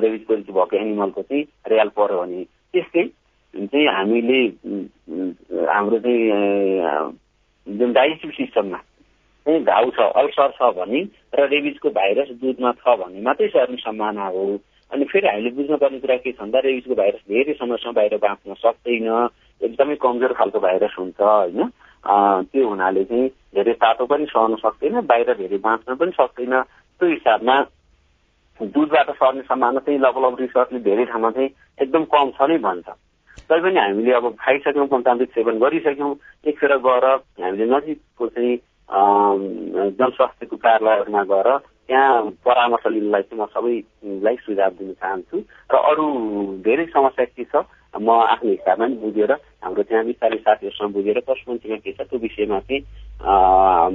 रेबिज 0.05 0.25
पोलिसी 0.25 0.51
भएको 0.51 0.77
एनिमलको 0.77 1.21
चाहिँ 1.21 1.43
रेल 1.67 1.89
पर्यो 1.97 2.21
भने 2.21 2.43
त्यस्तै 2.73 3.03
चाहिँ 3.53 3.87
हामीले 3.87 4.41
हाम्रो 5.69 5.99
चाहिँ 6.05 6.21
जुन 7.67 7.93
डाइजेस्टिभ 7.93 8.31
सिस्टममा 8.31 8.77
चाहिँ 9.45 9.63
घाउ 9.63 9.89
छ 9.97 9.99
अल्सर 10.21 10.49
छ 10.57 10.69
भने 10.77 11.01
र 11.33 11.47
रेबिजको 11.49 11.89
भाइरस 11.97 12.29
दुधमा 12.41 12.71
छ 12.81 12.97
भने 13.01 13.21
मात्रै 13.21 13.47
सर्ने 13.47 13.77
सम्भावना 13.81 14.25
हो। 14.27 14.45
अनि 14.91 15.05
फेरि 15.11 15.27
हामीले 15.27 15.49
बुझ्नुपर्ने 15.55 15.99
कुरा 15.99 16.15
के 16.17 16.31
छ 16.31 16.41
भन्दा 16.41 16.59
रेबिजको 16.59 16.95
भाइरस 16.95 17.21
धेरै 17.29 17.53
समयसम्म 17.53 17.93
बाहिर 17.93 18.17
बाँच्न 18.21 18.53
सक्दैन 18.53 19.07
एकदमै 19.61 19.95
कमजोर 20.05 20.33
खालको 20.33 20.59
भाइरस 20.59 20.95
हुन्छ 20.99 21.21
होइन? 21.21 21.69
त्यो 22.07 22.67
हुनाले 22.69 23.03
चाहिँ 23.03 23.27
धेरै 23.55 23.73
तातो 23.81 24.05
पनि 24.05 24.25
सहन 24.29 24.55
सक्दैन 24.61 25.01
बाहिर 25.09 25.33
धेरै 25.37 25.57
बाँच्न 25.57 25.95
पनि 25.95 26.11
सक्दैन। 26.19 26.53
त्यो 27.01 27.09
हिसाबमा 27.09 27.55
दुधबाट 28.59 29.09
सर्ने 29.19 29.41
सम्भावना 29.41 29.79
चाहिँ 29.85 29.99
लगभग 29.99 30.39
रिसर्चले 30.41 30.79
धेरै 30.79 31.05
ठाउँमा 31.05 31.29
चाहिँ 31.31 31.49
एकदम 31.81 32.03
कम 32.13 32.29
छ 32.37 32.49
नै 32.49 32.57
भन्छ। 32.67 32.87
तैपनि 33.49 33.79
हामीले 33.79 34.11
अब 34.13 34.25
खाइसक्यौँ 34.39 34.87
पञ्चामृत 34.87 35.29
सेवन 35.35 35.55
गरिसक्यौँ। 35.59 36.13
एकखेर 36.49 36.73
गएर 36.85 37.05
हामीले 37.43 37.65
नजिकको 37.73 38.27
चाहिँ 38.27 38.55
जनस्वास्थ्यको 39.99 40.55
कार्यालयहरूमा 40.55 41.23
गएर 41.33 41.49
त्यहाँ 41.85 42.21
परामर्श 42.45 42.85
लिनलाई 42.95 43.21
चाहिँ 43.21 43.41
म 43.41 43.45
सबैलाई 43.53 44.35
सुझाव 44.45 44.71
दिन 44.77 44.93
चाहन्छु। 44.93 45.37
र 45.73 45.75
अरू 45.89 46.05
धेरै 46.65 46.85
समस्या 46.95 47.25
के 47.25 47.43
छ 47.43 47.65
म 47.95 48.09
आफ्नो 48.09 48.49
हिसाबमा 48.49 48.85
पनि 48.85 48.95
बुझेर 49.03 49.31
हाम्रो 49.65 49.83
त्यहाँ 49.83 50.05
बिस्तारै 50.05 50.37
साथीहरूसँग 50.45 50.93
बुझेर 50.93 51.19
पशुपन्छीमा 51.27 51.77
के 51.81 51.91
छ 51.91 52.01
त्यो 52.05 52.19
विषयमा 52.21 52.59
चाहिँ 52.69 52.81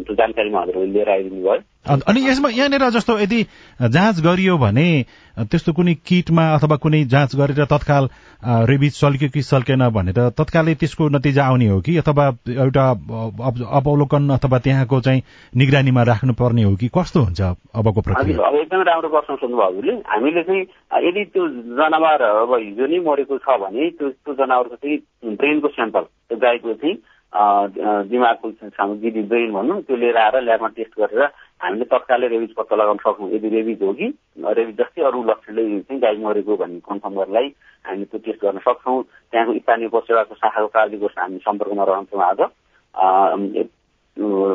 त्यो 0.04 0.14
जानकारीमा 0.14 0.60
हजुरहरूले 0.60 0.92
लिएर 0.92 1.08
आइदिनु 1.10 1.42
भयो। 1.46 1.62
अनि 1.86 2.20
यसमा 2.28 2.48
यहाँनिर 2.50 2.88
जस्तो 2.90 3.18
यदि 3.18 3.40
जाँच 3.88 4.20
गरियो 4.20 4.56
भने 4.58 4.88
त्यस्तो 5.50 5.72
कुनै 5.72 5.94
किटमा 6.04 6.44
अथवा 6.54 6.76
कुनै 6.76 7.04
जाँच 7.14 7.36
गरेर 7.36 7.64
तत्काल 7.70 8.08
रेबिज 8.70 8.92
सल्क्यो 8.94 9.28
कि 9.34 9.42
सल्केन 9.42 9.88
भनेर 9.88 10.18
तत्कालै 10.36 10.74
त्यसको 10.82 11.08
नतिजा 11.08 11.44
आउने 11.44 11.68
हो 11.68 11.80
कि 11.80 11.96
अथवा 12.02 12.26
एउटा 12.50 12.84
अवलोकन 13.80 14.28
अथवा 14.36 14.58
त्यहाँको 14.66 15.00
चाहिँ 15.00 15.22
निगरानीमा 15.56 16.02
राख्नुपर्ने 16.10 16.62
हो 16.62 16.74
कि 16.76 16.88
कस्तो 16.92 17.20
हुन्छ 17.20 17.40
अबको 17.40 18.00
प्रक्रिया? 18.00 18.36
अब 18.48 18.54
एकदमै 18.60 18.84
राम्रो 18.90 19.08
प्रश्न 19.08 19.36
सोध्नुभयो 19.40 19.68
हजुरले। 19.70 19.94
हामीले 20.12 20.42
चाहिँ 20.42 20.62
यदि 21.08 21.24
त्यो 21.32 21.48
जनावर 21.80 22.22
अब 22.28 22.52
हिजो 22.60 22.86
नै 22.92 22.98
मरेको 23.08 23.38
छ 23.38 23.56
भने 23.64 23.90
त्यो 23.96 24.08
त्यो 24.10 24.34
जनावरको 24.36 24.76
चाहिँ 24.76 24.98
ब्रेनको 25.60 25.68
स्याम्पल 25.68 26.00
त्यो 26.00 26.38
गाईको 26.38 26.74
चाहिँ 26.74 26.96
दिमागको 28.10 28.50
सामग्री 28.50 29.22
ब्रेन 29.22 29.52
भनौँ 29.52 29.80
त्यो 29.82 29.96
लिएर 29.96 30.16
आएर 30.16 30.40
ल्याबमा 30.42 30.68
टेस्ट 30.76 30.98
गरेर 30.98 31.22
हामीले 31.60 31.84
तत्कालै 31.84 32.28
रेबिज 32.28 32.52
पत्ता 32.56 32.76
लगाउन 32.76 32.98
सक्छौँ 33.04 33.30
यदि 33.30 33.48
रेबिज 33.48 33.82
हो 33.82 33.92
कि 33.92 34.06
रेबिज 34.40 34.76
जस्तै 34.80 35.02
अरू 35.04 35.22
लक्षणले 35.30 35.62
चाहिँ 35.80 36.00
गाई 36.00 36.16
मरेको 36.24 36.56
भन्ने 36.56 36.80
कन्फर्म 36.88 37.14
गर्नलाई 37.20 37.48
हामी 37.84 38.04
त्यो 38.04 38.18
टेस्ट 38.24 38.40
गर्न 38.44 38.58
सक्छौँ। 38.66 39.02
त्यहाँको 39.30 39.52
स्थानीय 39.58 39.88
सेवाको 39.88 40.34
शाखाको 40.34 40.68
कार्यालयको 40.74 41.06
हामी 41.20 41.38
सम्पर्कमा 41.44 41.84
रहन्छौँ 41.84 42.22
आज। 42.24 42.40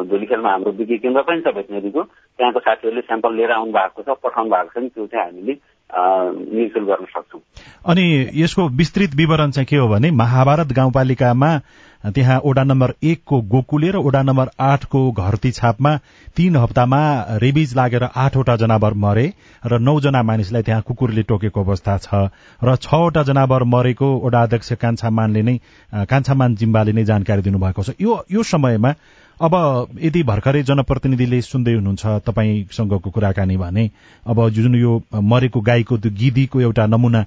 धुलीखेलमा 0.09 0.49
हाम्रो 0.51 0.71
विज्ञ 0.81 0.97
केन्द्र 1.05 1.21
पनि 1.29 1.41
छ 1.41 1.53
भेटनेरीको। 1.55 2.01
त्यहाँको 2.03 2.59
साथीहरूले 2.59 3.01
स्याम्पल 3.01 3.31
लिएर 3.35 3.51
आउनु 3.51 3.71
भएको 3.71 4.01
छ 4.03 4.17
पठाउनु 4.25 4.49
भएको 4.51 4.69
छ 4.73 4.83
नि 4.83 4.89
त्यो 4.89 5.07
चाहिँ 5.07 5.25
हामीले 5.25 5.53
गर्न 5.93 7.05
सक्छौँ। 7.05 7.41
अनि 7.85 8.29
यसको 8.33 8.69
विस्तृत 8.69 9.15
विवरण 9.15 9.51
चाहिँ 9.51 9.65
के 9.65 9.75
हो 9.75 9.87
भने 9.87 10.11
महाभारत 10.11 10.67
गाउँपालिकामा 10.67 11.61
त्यहाँ 12.05 12.39
ओडा 12.45 12.63
नम्बर 12.63 12.93
एकको 13.03 13.39
गोकुले 13.49 13.89
र 13.91 13.97
ओडा 13.97 14.21
नम्बर 14.21 14.49
आठको 14.61 14.99
घरती 15.11 15.51
छापमा 15.51 15.95
तीन 16.37 16.55
हप्तामा 16.55 16.99
रेबिज 17.41 17.75
लागेर 17.75 18.03
आठवटा 18.03 18.55
जनावर 18.55 18.93
मरे 18.93 19.25
र 19.63 19.79
नौजना 19.79 20.21
मानिसलाई 20.23 20.61
त्यहाँ 20.61 20.81
कुकुरले 20.87 21.23
टोकेको 21.23 21.63
अवस्था 21.63 21.97
छ 21.97 22.29
र 22.61 22.75
छवटा 22.77 23.23
जनावर 23.23 23.63
मरेको 23.65 24.13
ओडा 24.21 24.41
अध्यक्ष 24.43 24.73
कान्छामानले 24.77 25.41
नै 25.41 25.57
कान्छामान 26.05 26.55
जिम्बाले 26.55 26.93
नै 26.93 27.05
जानकारी 27.05 27.41
दिनुभएको 27.41 27.83
छ। 27.83 27.97
यो 27.99 28.23
यो 28.31 28.43
समयमा 28.45 28.93
अब 29.37 29.53
यदि 29.99 30.21
भर्खरै 30.23 30.61
जनप्रतिनिधिले 30.63 31.41
सुन्दै 31.41 31.73
हुनुहुन्छ 31.73 32.05
तपाईँसँगको 32.23 33.09
कुराकानी 33.11 33.57
भने 33.57 33.83
अब 34.25 34.37
जुन 34.49 34.75
यो 34.75 34.91
मरेको 35.11 35.59
गाईको 35.61 35.97
त्यो 35.97 36.11
गिदीको 36.11 36.61
एउटा 36.61 36.85
नमुना 36.87 37.25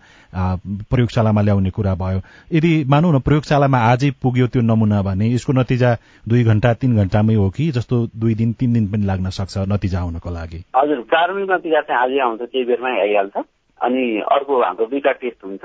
प्रयोगशालामा 0.88 1.42
ल्याउने 1.42 1.70
कुरा 1.70 1.94
भयो। 1.94 2.20
यदि 2.52 2.72
मानौ 2.88 3.12
न 3.12 3.18
प्रयोगशालामा 3.20 3.78
आजै 3.92 4.10
पुग्यो 4.22 4.46
त्यो 4.46 4.62
नमुना 4.68 5.02
भने 5.02 5.32
यसको 5.34 5.52
नतिजा 5.52 5.90
दुई 6.28 6.42
घण्टा 6.44 6.72
तीन 6.80 6.96
घण्टामै 7.00 7.34
हो 7.34 7.48
कि? 7.56 7.70
जस्तो 7.76 7.96
दुई 8.20 8.34
दिन 8.40 8.52
तिन 8.60 8.72
दिन 8.72 8.86
पनि 8.92 9.04
लाग्न 9.10 9.28
सक्छ 9.38 9.64
नतिजा 9.72 9.98
आउनको 10.00 10.30
लागि। 10.30 10.60
हजुर 10.76 10.98
प्रारम्भिक 11.10 11.50
नतिजा 11.50 11.80
चाहिँ 11.88 12.00
आजै 12.02 12.18
आउँछ 12.26 12.42
केही 12.52 12.64
बेरमै 12.64 12.98
आइहाल्छ। 13.00 13.36
अनि 13.80 14.04
अर्को 14.34 14.62
हाम्रो 14.62 14.86
दुईटा 14.86 15.12
टेस्ट 15.22 15.44
हुन्छ। 15.44 15.64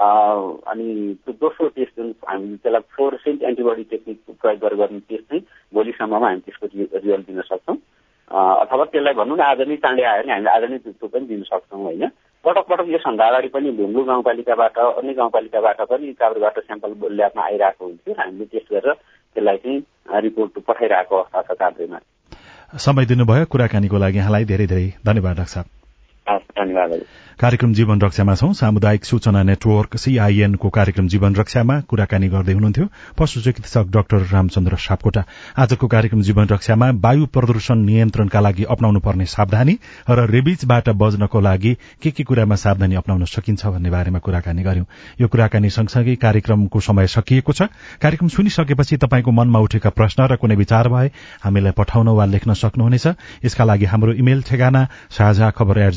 अनि 0.00 0.86
त्यो 1.24 1.32
दोस्रो 1.40 1.66
टेस्ट 1.76 1.92
जुन 2.00 2.14
हामी 2.28 2.56
त्यसलाई 2.62 2.82
फ्लोरेसेन्ट 2.94 3.42
एन्टिबडी 3.42 3.84
टेक्निक 3.90 4.18
प्रयोग 4.40 4.58
गरेर 4.60 4.78
गर्ने 4.80 5.00
टेस्ट 5.10 5.24
चाहिँ 5.28 5.42
भोलिसम्ममा 5.74 6.26
हामी 6.26 6.40
त्यसको 6.46 6.66
रिजल्ट 6.74 7.26
दिन 7.26 7.40
सक्छौँ। 7.50 7.76
अथवा 8.30 8.84
त्यसलाई 8.92 9.14
भनौँ 9.20 9.36
न 9.36 9.40
आज 9.50 9.60
नै 9.68 9.76
चाँडै 9.84 10.04
आयो 10.08 10.22
भने 10.22 10.32
हामीले 10.32 10.50
आज 10.56 10.64
नै 10.70 10.78
त्यो 10.78 11.08
पनि 11.12 11.26
दिन 11.26 11.42
सक्छौँ 11.50 11.82
होइन? 11.84 12.04
पटक 12.44 12.64
पटक 12.70 12.86
यसभन्दा 12.88 13.26
अगाडि 13.28 13.48
पनि 13.48 13.70
ढुङ्गु 13.76 14.02
गाउँपालिकाबाट 14.04 14.78
अन्य 14.78 15.12
गाउँपालिकाबाट 15.12 15.80
पनि 15.90 16.12
काभ्रेबाट 16.20 16.58
स्याम्पल 16.58 16.90
ल्याबमा 17.12 17.42
आइरहेको 17.44 17.84
हुन्थ्यो। 17.84 18.14
हामीले 18.18 18.44
टेस्ट 18.44 18.68
गरेर 18.72 18.92
त्यसलाई 19.36 19.56
चाहिँ 19.56 19.80
रिपोर्ट 20.20 20.52
पठाइरहेको 20.68 21.16
अवस्था 21.16 21.40
छ 21.42 21.58
काभ्रेमा। 21.60 21.98
समय 22.78 23.04
दिनुभयो। 23.04 23.44
कुराकानीको 23.44 23.96
लागि 23.98 24.18
यहाँलाई 24.18 24.44
धेरै 24.44 24.66
धेरै 24.66 24.86
धन्यवाद 25.06 25.36
डाक्टर 25.36 25.62
कार्यक्रम 27.40 27.72
जीवन 27.72 28.00
रक्षामा 28.00 28.34
छौं। 28.34 28.52
सामुदायिक 28.52 29.04
सूचना 29.04 29.42
नेटवर्क 29.42 29.96
सीआईएनको 29.96 30.68
कार्यक्रम 30.68 31.06
जीवन 31.08 31.34
रक्षामा 31.34 31.80
कुराकानी 31.80 32.28
गर्दै 32.28 32.52
हुनुहुन्थ्यो। 32.52 32.86
पशु 33.18 33.40
चिकित्सक 33.40 33.86
डाक्टर 33.88 34.28
रामचन्द्र 34.28 34.76
सापकोटा। 34.76 35.24
आजको 35.56 35.86
कार्यक्रम 35.88 36.20
जीवन 36.20 36.46
रक्षामा 36.46 36.90
वायु 37.00 37.26
प्रदूषण 37.26 37.78
नियन्त्रणका 37.80 38.40
लागि 38.40 38.64
अप्नाउनु 38.64 39.00
पर्ने 39.00 39.26
सावधानी 39.26 39.78
र 40.10 40.26
रेबिजबाट 40.28 40.88
बज्नको 40.92 41.40
लागि 41.40 41.72
के 42.02 42.10
के 42.10 42.22
कुरामा 42.24 42.56
सावधानी 42.56 42.94
अप्नाउन 42.94 43.24
सकिन्छ 43.24 43.66
भन्ने 43.66 43.90
बारेमा 43.90 44.18
कुराकानी 44.18 44.62
गर्यौं। 44.62 44.84
यो 45.20 45.28
कुराकानी 45.28 45.70
सँगसँगै 45.70 46.16
कार्यक्रमको 46.20 46.80
समय 46.80 47.06
सकिएको 47.08 47.52
छ। 47.52 47.72
कार्यक्रम 48.04 48.28
सुनिसकेपछि 48.28 48.96
तपाईँको 49.00 49.30
मनमा 49.32 49.58
उठेका 49.64 49.90
प्रश्न 49.96 50.28
र 50.28 50.36
कुनै 50.36 50.60
विचार 50.60 50.88
भए 50.88 51.08
हामीलाई 51.40 51.72
पठाउन 51.72 52.08
वा 52.12 52.24
लेख्न 52.26 52.52
सक्नुहुनेछ। 52.52 53.06
यसका 53.48 53.64
लागि 53.64 53.84
हाम्रो 53.88 54.12
इमेल 54.12 54.42
ठेगाना 54.44 54.86
साझा 55.08 55.50
खबर 55.56 55.78
एट 55.78 55.94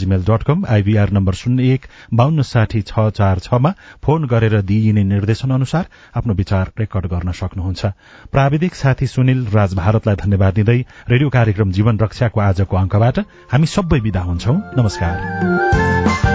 आइभीआर 0.69 1.09
नम्बर 1.09 1.33
शून्य 1.33 1.73
एक 1.73 1.85
बान्न 2.13 2.41
साठी 2.41 2.81
छ 2.81 3.09
चार 3.09 3.39
छमा 3.39 3.71
फोन 4.03 4.27
गरेर 4.27 4.61
दिइने 4.61 5.03
निर्देशन 5.03 5.51
अनुसार 5.51 5.85
आफ्नो 6.17 6.33
विचार 6.33 6.71
रेकर्ड 6.79 7.05
गर्न 7.05 7.31
सक्नुहुन्छ। 7.31 7.85
प्राविधिक 8.31 8.75
साथी 8.75 9.07
सुनिल 9.07 9.45
राज 9.53 9.73
भारतलाई 9.73 10.15
धन्यवाद 10.15 10.53
दिँदै 10.53 10.79
रेडियो 11.09 11.29
कार्यक्रम 11.29 11.71
जीवन 11.71 11.99
रक्षाको 11.99 12.39
आजको 12.41 12.77
अङ्कबाट 12.77 13.19
हामी 13.51 13.67
सबै 13.67 13.99
विदा 13.99 14.21
हुन्छौ। 14.21 14.53
नमस्कार। 14.77 16.32